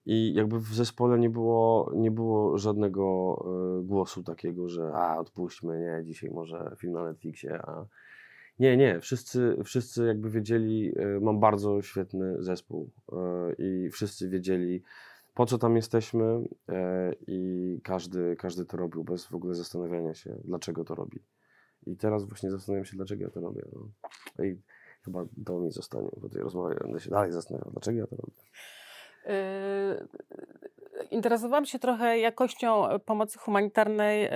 I 0.06 0.34
jakby 0.34 0.60
w 0.60 0.74
zespole 0.74 1.20
nie 1.20 1.30
było, 1.30 1.92
nie 1.96 2.12
było 2.12 2.58
żadnego 2.58 3.36
y, 3.80 3.84
głosu 3.84 4.24
takiego, 4.24 4.70
że 4.70 4.92
a 4.94 5.18
odpuśćmy, 5.18 5.80
nie, 5.80 6.06
dzisiaj 6.06 6.30
może 6.30 6.76
film 6.78 6.94
na 6.94 7.04
Netflixie, 7.04 7.62
a 7.62 7.86
nie, 8.60 8.78
nie, 8.78 9.00
wszyscy, 9.00 9.58
wszyscy 9.66 10.06
jakby 10.06 10.30
wiedzieli, 10.30 10.94
mam 11.22 11.40
bardzo 11.40 11.82
świetny 11.82 12.36
zespół 12.44 12.90
i 13.58 13.90
wszyscy 13.90 14.30
wiedzieli, 14.30 14.84
po 15.34 15.46
co 15.46 15.58
tam 15.58 15.76
jesteśmy 15.76 16.44
i 17.28 17.80
każdy, 17.84 18.36
każdy 18.36 18.66
to 18.66 18.78
robił 18.78 19.04
bez 19.04 19.26
w 19.26 19.36
ogóle 19.36 19.56
zastanawiania 19.56 20.14
się, 20.14 20.36
dlaczego 20.44 20.84
to 20.84 20.96
robi. 20.96 21.20
I 21.92 21.98
teraz 21.98 22.24
właśnie 22.24 22.52
zastanawiam 22.52 22.86
się, 22.86 22.96
dlaczego 22.98 23.24
ja 23.24 23.30
to 23.30 23.40
robię. 23.40 23.62
No. 23.74 24.46
I 24.46 24.62
chyba 25.06 25.26
to 25.46 25.60
mi 25.60 25.72
zostanie 25.72 26.10
po 26.22 26.30
tej 26.30 26.42
rozmowie. 26.42 26.76
Będę 26.82 27.00
się 27.00 27.10
dalej 27.10 27.32
zastanawiał, 27.32 27.72
dlaczego 27.72 28.00
ja 28.00 28.08
to 28.08 28.16
robię. 28.16 28.34
Interesowałam 31.12 31.66
się 31.66 31.80
trochę 31.80 32.20
jakością 32.20 33.00
pomocy 33.06 33.40
humanitarnej 33.40 34.30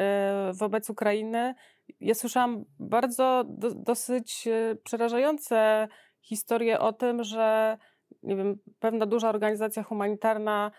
wobec 0.53 0.89
Ukrainy. 0.89 1.55
Ja 1.99 2.13
słyszałam 2.13 2.65
bardzo 2.79 3.43
do, 3.47 3.71
dosyć 3.75 4.47
przerażające 4.83 5.87
historie 6.21 6.79
o 6.79 6.93
tym, 6.93 7.23
że 7.23 7.77
nie 8.23 8.35
wiem, 8.35 8.57
pewna 8.79 9.05
duża 9.05 9.29
organizacja 9.29 9.83
humanitarna 9.83 10.71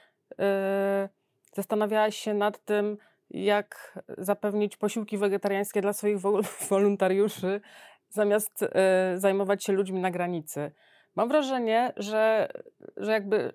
zastanawiała 1.54 2.10
się 2.10 2.34
nad 2.34 2.64
tym, 2.64 2.98
jak 3.32 3.98
zapewnić 4.18 4.76
posiłki 4.76 5.18
wegetariańskie 5.18 5.80
dla 5.80 5.92
swoich 5.92 6.18
wolontariuszy, 6.70 7.60
zamiast 8.08 8.62
y, 8.62 8.68
zajmować 9.16 9.64
się 9.64 9.72
ludźmi 9.72 10.00
na 10.00 10.10
granicy. 10.10 10.72
Mam 11.16 11.28
wrażenie, 11.28 11.92
że, 11.96 12.48
że 12.96 13.12
jakby 13.12 13.52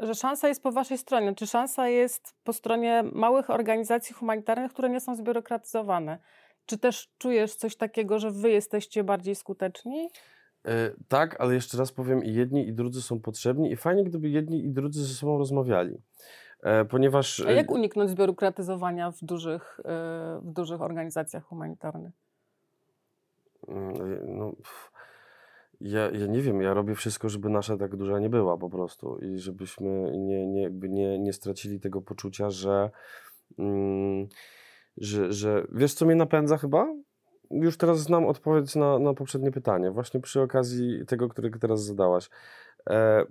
że 0.00 0.14
szansa 0.14 0.48
jest 0.48 0.62
po 0.62 0.72
waszej 0.72 0.98
stronie. 0.98 1.34
Czy 1.34 1.46
szansa 1.46 1.88
jest 1.88 2.34
po 2.44 2.52
stronie 2.52 3.04
małych 3.12 3.50
organizacji 3.50 4.14
humanitarnych, 4.14 4.72
które 4.72 4.90
nie 4.90 5.00
są 5.00 5.14
zbiurokratyzowane? 5.14 6.18
Czy 6.66 6.78
też 6.78 7.08
czujesz 7.18 7.54
coś 7.54 7.76
takiego, 7.76 8.18
że 8.18 8.30
wy 8.30 8.50
jesteście 8.50 9.04
bardziej 9.04 9.34
skuteczni? 9.34 10.08
E, 10.64 10.90
tak, 11.08 11.40
ale 11.40 11.54
jeszcze 11.54 11.78
raz 11.78 11.92
powiem, 11.92 12.24
i 12.24 12.34
jedni 12.34 12.68
i 12.68 12.72
drudzy 12.72 13.02
są 13.02 13.20
potrzebni 13.20 13.72
i 13.72 13.76
fajnie, 13.76 14.04
gdyby 14.04 14.28
jedni 14.28 14.64
i 14.64 14.70
drudzy 14.70 15.04
ze 15.04 15.14
sobą 15.14 15.38
rozmawiali. 15.38 15.98
E, 16.62 16.84
ponieważ... 16.84 17.40
A 17.40 17.52
jak 17.52 17.70
uniknąć 17.70 18.10
zbiurokratyzowania 18.10 19.10
w 19.10 19.24
dużych, 19.24 19.80
e, 19.84 20.40
w 20.42 20.52
dużych 20.52 20.80
organizacjach 20.80 21.44
humanitarnych? 21.44 22.12
Mm, 23.68 23.92
no, 24.38 24.52
ja, 25.80 26.10
ja 26.10 26.26
nie 26.26 26.42
wiem, 26.42 26.62
ja 26.62 26.74
robię 26.74 26.94
wszystko, 26.94 27.28
żeby 27.28 27.48
nasza 27.48 27.76
tak 27.76 27.96
duża 27.96 28.18
nie 28.18 28.30
była 28.30 28.56
po 28.56 28.70
prostu 28.70 29.18
i 29.18 29.38
żebyśmy 29.38 30.12
nie, 30.18 30.46
nie, 30.46 30.70
nie, 30.70 31.18
nie 31.18 31.32
stracili 31.32 31.80
tego 31.80 32.02
poczucia, 32.02 32.50
że, 32.50 32.90
mm, 33.58 34.28
że, 34.96 35.32
że 35.32 35.66
wiesz 35.72 35.94
co 35.94 36.06
mnie 36.06 36.14
napędza 36.14 36.56
chyba? 36.56 36.94
Już 37.50 37.76
teraz 37.76 37.98
znam 37.98 38.26
odpowiedź 38.26 38.76
na, 38.76 38.98
na 38.98 39.14
poprzednie 39.14 39.50
pytanie, 39.50 39.90
właśnie 39.90 40.20
przy 40.20 40.40
okazji 40.40 41.06
tego, 41.06 41.28
którego 41.28 41.58
teraz 41.58 41.84
zadałaś. 41.84 42.30
E, 42.90 43.26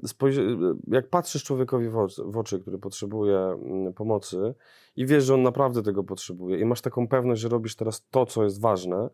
jak 0.88 1.10
patrzysz 1.10 1.44
człowiekowi 1.44 1.90
w 2.26 2.38
oczy, 2.38 2.60
który 2.60 2.78
potrzebuje 2.78 3.38
mm, 3.38 3.94
pomocy 3.94 4.56
i 4.96 5.06
wiesz, 5.06 5.24
że 5.24 5.34
on 5.34 5.42
naprawdę 5.42 5.84
tego 5.84 6.04
potrzebuje 6.04 6.60
i 6.60 6.66
masz 6.66 6.82
taką 6.82 7.08
pewność, 7.08 7.42
że 7.42 7.50
robisz 7.50 7.76
teraz 7.76 8.06
to, 8.12 8.26
co 8.26 8.44
jest 8.44 8.62
ważne, 8.62 9.10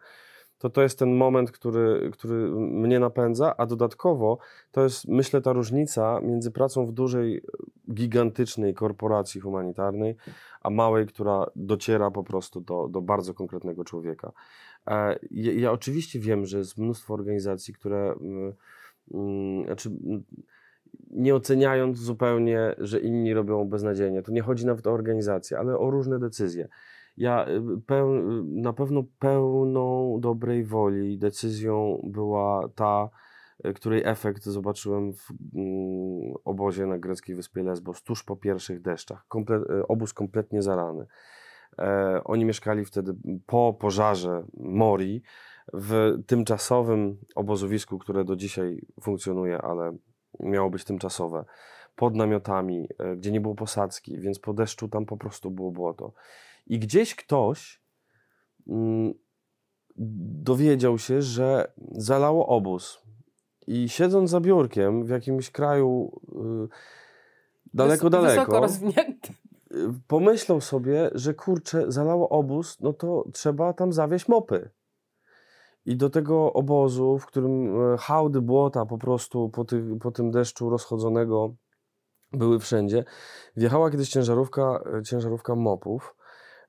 to 0.64 0.70
to 0.70 0.82
jest 0.82 1.00
ten 1.00 1.16
moment, 1.16 1.52
który, 1.52 2.12
który 2.14 2.50
mnie 2.56 3.00
napędza, 3.00 3.58
a 3.58 3.66
dodatkowo 3.66 4.38
to 4.72 4.84
jest, 4.84 5.08
myślę, 5.08 5.42
ta 5.42 5.54
różnica 5.54 6.20
między 6.22 6.52
pracą 6.52 6.86
w 6.86 6.92
dużej, 6.92 7.42
gigantycznej 7.94 8.74
korporacji 8.74 9.42
humanitarnej, 9.42 10.16
a 10.62 10.70
małej, 10.70 11.08
która 11.08 11.46
dociera 11.56 12.12
po 12.12 12.24
prostu 12.24 12.62
do, 12.62 12.88
do 12.88 13.02
bardzo 13.02 13.34
konkretnego 13.34 13.84
człowieka. 13.84 14.32
E, 14.88 15.20
ja, 15.32 15.54
ja 15.54 15.72
oczywiście 15.72 16.20
wiem, 16.20 16.46
że 16.46 16.58
jest 16.58 16.78
mnóstwo 16.78 17.14
organizacji, 17.14 17.74
które 17.74 18.16
mm, 18.22 18.54
znaczy, 19.66 19.90
mm, 19.90 20.24
nie 21.10 21.36
oceniając 21.36 21.98
zupełnie, 21.98 22.76
że 22.78 23.00
inni 23.00 23.34
robią 23.34 23.66
beznadziejnie. 23.66 24.22
To 24.22 24.32
nie 24.32 24.42
chodzi 24.42 24.66
nawet 24.66 24.88
o 24.88 24.92
organizację, 24.92 25.60
ale 25.60 25.78
o 25.78 25.90
różne 25.90 26.20
decyzje. 26.20 26.68
Ja 27.18 27.48
y, 27.48 27.82
peł, 27.86 28.16
y, 28.16 28.44
na 28.44 28.74
pewno 28.74 29.04
pełną 29.20 30.18
dobrej 30.20 30.64
woli 30.64 31.18
decyzją 31.18 32.02
była 32.04 32.70
ta, 32.76 33.10
y, 33.66 33.74
której 33.74 34.02
efekt 34.06 34.44
zobaczyłem 34.44 35.14
w 35.14 35.32
mm, 35.56 36.34
obozie 36.46 36.86
na 36.86 36.98
greckiej 36.98 37.36
wyspie 37.36 37.64
Lesbos 37.64 38.04
tuż 38.04 38.24
po 38.24 38.36
pierwszych 38.36 38.82
deszczach. 38.82 39.26
Komple 39.28 39.62
obóz 39.88 40.14
kompletnie 40.14 40.62
zarany. 40.62 41.06
E, 41.80 42.22
oni 42.24 42.46
mieszkali 42.46 42.86
wtedy 42.86 43.16
po 43.46 43.74
pożarze 43.80 44.44
Mori 44.58 45.22
w 45.74 46.18
tymczasowym 46.28 47.18
obozowisku, 47.36 48.00
które 48.00 48.26
do 48.26 48.36
dzisiaj 48.36 48.86
funkcjonuje, 49.02 49.62
ale 49.62 49.98
miało 50.40 50.70
być 50.70 50.84
tymczasowe, 50.84 51.46
pod 51.96 52.16
namiotami, 52.16 52.88
e, 53.00 53.16
gdzie 53.16 53.32
nie 53.32 53.42
było 53.42 53.56
posadzki, 53.56 54.20
więc 54.20 54.40
po 54.40 54.54
deszczu 54.54 54.88
tam 54.88 55.06
po 55.06 55.18
prostu 55.18 55.52
było 55.52 55.72
błoto. 55.72 56.14
I 56.68 56.80
gdzieś 56.80 57.16
ktoś 57.16 57.82
mm, 58.68 59.14
dowiedział 59.96 60.98
się, 60.98 61.22
że 61.22 61.74
zalało 61.92 62.48
obóz. 62.48 63.04
I 63.68 63.90
siedząc 63.90 64.30
za 64.30 64.40
biurkiem 64.40 65.06
w 65.06 65.10
jakimś 65.10 65.52
kraju 65.52 66.22
y, 66.66 66.68
daleko, 67.74 68.10
daleko. 68.10 68.60
Rozwinięty. 68.60 69.34
Y, 69.72 69.90
pomyślał 70.08 70.62
sobie, 70.62 71.10
że 71.14 71.34
kurczę, 71.34 71.92
zalało 71.92 72.30
obóz, 72.30 72.80
no 72.80 72.94
to 72.94 73.26
trzeba 73.34 73.74
tam 73.74 73.94
zawieźć 73.94 74.28
mopy. 74.28 74.70
I 75.86 75.98
do 75.98 76.10
tego 76.10 76.54
obozu, 76.54 77.20
w 77.20 77.26
którym 77.26 77.82
e, 77.94 77.98
hałdy 77.98 78.42
błota 78.42 78.86
po 78.86 78.98
prostu 78.98 79.50
po, 79.50 79.66
po 80.02 80.12
tym 80.12 80.32
deszczu 80.32 80.70
rozchodzonego 80.70 81.56
były 82.32 82.60
wszędzie, 82.60 83.04
wjechała 83.56 83.92
kiedyś 83.92 84.10
ciężarówka, 84.10 84.84
e, 85.00 85.04
ciężarówka 85.04 85.56
mopów. 85.56 86.16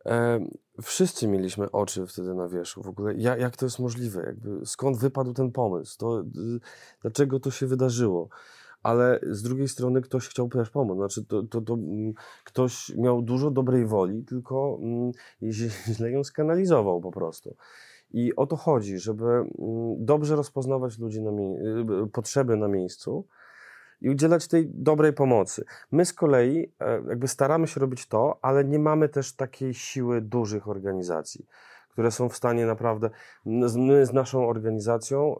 E, 0.06 0.46
wszyscy 0.82 1.28
mieliśmy 1.28 1.70
oczy 1.70 2.06
wtedy 2.06 2.34
na 2.34 2.48
wierzchu. 2.48 2.82
W 2.82 2.88
ogóle 2.88 3.14
jak, 3.14 3.40
jak 3.40 3.56
to 3.56 3.66
jest 3.66 3.78
możliwe? 3.78 4.22
Jakby, 4.26 4.66
skąd 4.66 4.98
wypadł 4.98 5.32
ten 5.32 5.52
pomysł? 5.52 5.98
To, 5.98 6.24
dlaczego 7.02 7.40
to 7.40 7.50
się 7.50 7.66
wydarzyło? 7.66 8.28
ale 8.84 9.20
z 9.30 9.42
drugiej 9.42 9.68
strony 9.68 10.00
ktoś 10.00 10.28
chciał 10.28 10.48
też 10.48 10.70
pomóc. 10.70 10.96
Znaczy, 10.96 11.24
to, 11.24 11.42
to, 11.42 11.60
to 11.60 11.74
mm, 11.74 12.14
ktoś 12.44 12.92
miał 12.96 13.22
dużo 13.22 13.50
dobrej 13.50 13.86
woli, 13.86 14.24
tylko 14.24 14.78
mm, 14.82 15.12
źle 15.94 16.10
ją 16.10 16.24
skanalizował 16.24 17.00
po 17.00 17.10
prostu. 17.10 17.56
I 18.14 18.36
o 18.36 18.46
to 18.46 18.56
chodzi, 18.56 18.98
żeby 18.98 19.24
mm, 19.24 19.48
dobrze 20.04 20.36
rozpoznawać 20.36 20.98
ludzi 20.98 21.22
na 21.22 21.30
y, 21.30 22.10
potrzeby 22.12 22.56
na 22.56 22.68
miejscu 22.68 23.26
i 24.00 24.10
udzielać 24.10 24.48
tej 24.48 24.70
dobrej 24.74 25.12
pomocy. 25.12 25.64
My 25.92 26.04
z 26.04 26.12
kolei 26.12 26.72
e, 26.80 27.02
jakby 27.08 27.28
staramy 27.28 27.66
się 27.66 27.80
robić 27.80 28.08
to, 28.08 28.38
ale 28.42 28.64
nie 28.64 28.78
mamy 28.78 29.08
też 29.08 29.36
takiej 29.36 29.74
siły 29.74 30.20
dużych 30.20 30.68
organizacji, 30.68 31.46
które 31.88 32.10
są 32.10 32.28
w 32.28 32.36
stanie 32.36 32.66
naprawdę, 32.66 33.10
my 33.44 34.06
z 34.06 34.12
naszą 34.12 34.48
organizacją, 34.48 35.36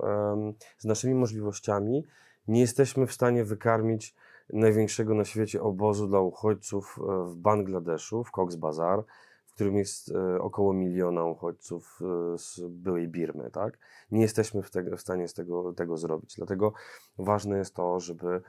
z 0.78 0.84
naszymi 0.84 1.14
możliwościami, 1.14 2.04
nie 2.48 2.60
jesteśmy 2.60 3.06
w 3.06 3.12
stanie 3.12 3.44
wykarmić 3.44 4.14
największego 4.52 5.14
na 5.14 5.24
świecie 5.24 5.62
obozu 5.62 6.06
dla 6.06 6.20
uchodźców 6.20 6.98
e, 6.98 7.24
w 7.24 7.37
Bangladeszu, 7.37 8.24
w 8.24 8.32
Cox's 8.32 8.56
Bazar, 8.56 9.04
w 9.55 9.57
którym 9.57 9.77
jest 9.77 10.11
e, 10.11 10.40
około 10.40 10.73
miliona 10.73 11.25
uchodźców 11.25 12.01
e, 12.35 12.38
z 12.38 12.61
byłej 12.69 13.09
Birmy, 13.09 13.51
tak? 13.51 13.79
Nie 14.11 14.23
jesteśmy 14.23 14.62
w, 14.62 14.71
te, 14.71 14.97
w 14.97 15.01
stanie 15.01 15.29
z 15.29 15.35
tego, 15.35 15.73
tego 15.73 15.97
zrobić. 15.97 16.35
Dlatego 16.37 16.73
ważne 17.19 17.59
jest 17.59 17.75
to, 17.75 18.01
żeby, 18.01 18.43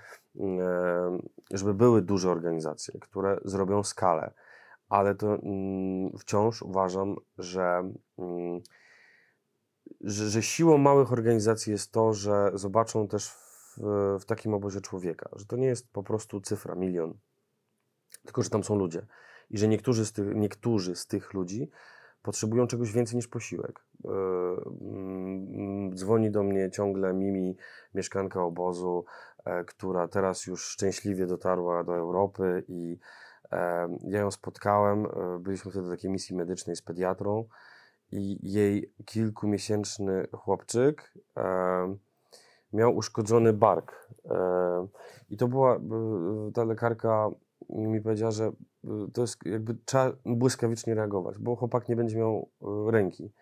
żeby 1.52 1.74
były 1.74 2.02
duże 2.02 2.32
organizacje, 2.32 3.00
które 3.00 3.39
zrobią 3.44 3.84
skalę. 3.84 4.34
Ale 4.89 5.15
to 5.15 5.36
mm, 5.36 6.18
wciąż 6.18 6.62
uważam, 6.62 7.15
że, 7.38 7.91
mm, 8.18 8.62
że, 10.02 10.30
że 10.30 10.41
siłą 10.41 10.78
małych 10.78 11.12
organizacji 11.12 11.72
jest 11.72 11.91
to, 11.91 12.13
że 12.13 12.52
zobaczą 12.54 13.08
też 13.08 13.30
w, 13.30 13.78
w 14.20 14.26
takim 14.26 14.54
obozie 14.54 14.82
człowieka, 14.82 15.30
że 15.36 15.46
to 15.46 15.56
nie 15.56 15.68
jest 15.68 15.91
po 15.91 16.04
prostu 16.04 16.41
cyfra, 16.41 16.76
milion, 16.76 17.13
tylko 18.24 18.41
że 18.41 18.50
tam 18.50 18.63
są 18.63 18.76
ludzie 18.76 19.06
i 19.49 19.58
że 19.58 19.67
niektórzy 19.67 20.05
z 20.05 20.13
tych, 20.13 20.36
niektórzy 20.36 20.95
z 20.95 21.08
tych 21.08 21.34
ludzi 21.34 21.69
potrzebują 22.21 22.67
czegoś 22.67 22.91
więcej 22.91 23.15
niż 23.15 23.27
posiłek. 23.27 23.86
Yy, 24.03 24.12
dzwoni 25.95 26.31
do 26.31 26.43
mnie 26.43 26.71
ciągle 26.71 27.13
Mimi, 27.13 27.58
mieszkanka 27.93 28.43
obozu, 28.43 29.05
e, 29.45 29.63
która 29.63 30.08
teraz 30.08 30.45
już 30.45 30.65
szczęśliwie 30.65 31.27
dotarła 31.27 31.84
do 31.84 31.95
Europy 31.95 32.63
i 32.67 32.97
e, 33.51 33.88
ja 34.03 34.19
ją 34.19 34.31
spotkałem. 34.31 35.05
E, 35.05 35.39
byliśmy 35.39 35.71
wtedy 35.71 35.88
w 35.88 35.91
takiej 35.91 36.12
misji 36.12 36.36
medycznej 36.36 36.75
z 36.75 36.81
pediatrą 36.81 37.45
i 38.12 38.51
jej 38.51 38.93
kilkumiesięczny 39.05 40.27
chłopczyk 40.31 41.13
miał 42.73 42.95
uszkodzony 42.95 43.53
bark. 43.53 44.10
I 45.29 45.38
to 45.38 45.47
była 45.47 45.79
ta 46.53 46.63
lekarka 46.63 47.29
mi 47.69 48.01
powiedziała, 48.01 48.31
że 48.31 48.51
to 49.13 49.21
jest 49.21 49.45
jakby 49.45 49.76
trzeba 49.86 50.12
błyskawicznie 50.26 50.95
reagować, 50.95 51.38
bo 51.39 51.56
chłopak 51.56 51.89
nie 51.89 51.95
będzie 51.95 52.17
miał 52.17 52.50
y, 52.62 52.91
ręki. 52.91 53.34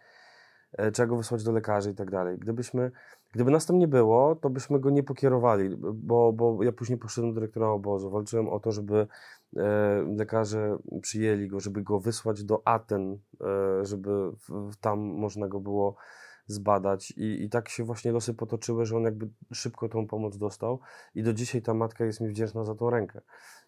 E, 0.78 0.92
trzeba 0.92 1.08
go 1.08 1.18
wysłać 1.18 1.44
do 1.44 1.52
lekarzy 1.52 1.92
i 1.92 1.96
tak 1.96 2.12
dalej. 2.12 2.38
Gdybyśmy, 2.40 2.92
gdyby 3.32 3.52
nas 3.52 3.66
tam 3.66 3.78
nie 3.78 3.88
było, 3.88 4.36
to 4.36 4.50
byśmy 4.50 4.80
go 4.80 4.90
nie 4.90 5.04
pokierowali, 5.04 5.78
bo, 5.94 6.34
bo 6.34 6.64
ja 6.64 6.72
później 6.72 6.98
poszedłem 6.98 7.34
do 7.34 7.40
dyrektora 7.40 7.68
obozu. 7.68 8.10
Walczyłem 8.10 8.50
o 8.50 8.60
to, 8.60 8.72
żeby 8.72 9.08
e, 9.58 10.06
lekarze 10.18 10.78
przyjęli 11.02 11.48
go, 11.48 11.60
żeby 11.60 11.82
go 11.82 12.00
wysłać 12.00 12.44
do 12.44 12.68
Aten, 12.68 13.18
e, 13.42 13.86
żeby 13.86 14.32
tam 14.82 15.00
można 15.00 15.48
go 15.48 15.60
było 15.60 15.96
zbadać 16.48 17.12
I, 17.12 17.44
i 17.44 17.50
tak 17.50 17.70
się 17.70 17.84
właśnie 17.84 18.12
losy 18.12 18.34
potoczyły, 18.34 18.86
że 18.86 18.98
on 18.98 19.04
jakby 19.04 19.30
szybko 19.54 19.90
tą 19.90 20.08
pomoc 20.08 20.38
dostał 20.38 20.80
i 21.16 21.24
do 21.24 21.34
dzisiaj 21.34 21.62
ta 21.62 21.74
matka 21.74 22.06
jest 22.06 22.22
mi 22.22 22.28
wdzięczna 22.28 22.64
za 22.64 22.76
tą 22.76 22.90
rękę. 22.90 23.22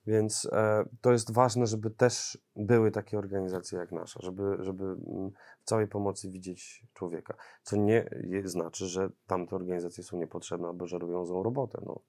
Więc 0.08 0.50
e, 0.52 0.86
to 1.02 1.12
jest 1.12 1.34
ważne, 1.34 1.68
żeby 1.68 1.90
też 1.90 2.38
były 2.56 2.92
takie 2.92 3.18
organizacje 3.18 3.80
jak 3.80 3.92
nasza, 3.92 4.20
żeby, 4.24 4.58
żeby 4.60 4.84
mm, 4.84 5.32
w 5.62 5.66
całej 5.66 5.88
pomocy 5.88 6.32
widzieć 6.32 6.86
człowieka. 6.94 7.34
Co 7.64 7.76
nie 7.76 8.10
znaczy, 8.44 8.86
że 8.86 9.10
tamte 9.28 9.56
organizacje 9.56 10.04
są 10.04 10.18
niepotrzebne 10.18 10.68
albo 10.68 10.88
że 10.88 11.00
robią 11.00 11.26
złą 11.26 11.44
robotę. 11.44 11.82
No. 11.86 12.00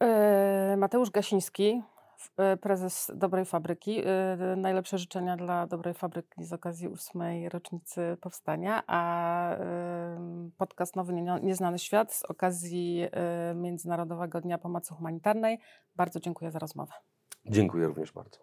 E, 0.00 0.76
Mateusz 0.76 1.10
Gasiński, 1.10 1.82
prezes 2.60 3.10
Dobrej 3.14 3.44
Fabryki. 3.44 4.02
E, 4.04 4.56
najlepsze 4.56 4.98
życzenia 4.98 5.36
dla 5.36 5.66
Dobrej 5.66 5.94
Fabryki 5.94 6.44
z 6.44 6.52
okazji 6.52 6.88
ósmej 6.88 7.48
rocznicy 7.48 8.16
powstania, 8.20 8.82
a 8.86 9.56
podcast 10.58 10.96
Nowy 10.96 11.12
Nieznany 11.42 11.78
Świat 11.78 12.14
z 12.14 12.22
okazji 12.22 13.08
e, 13.12 13.54
Międzynarodowego 13.54 14.40
Dnia 14.40 14.58
Pomocy 14.58 14.94
Humanitarnej. 14.94 15.58
Bardzo 15.96 16.20
dziękuję 16.20 16.50
za 16.50 16.58
rozmowę. 16.58 16.92
Dziękuję 17.46 17.86
również 17.86 18.12
bardzo. 18.12 18.38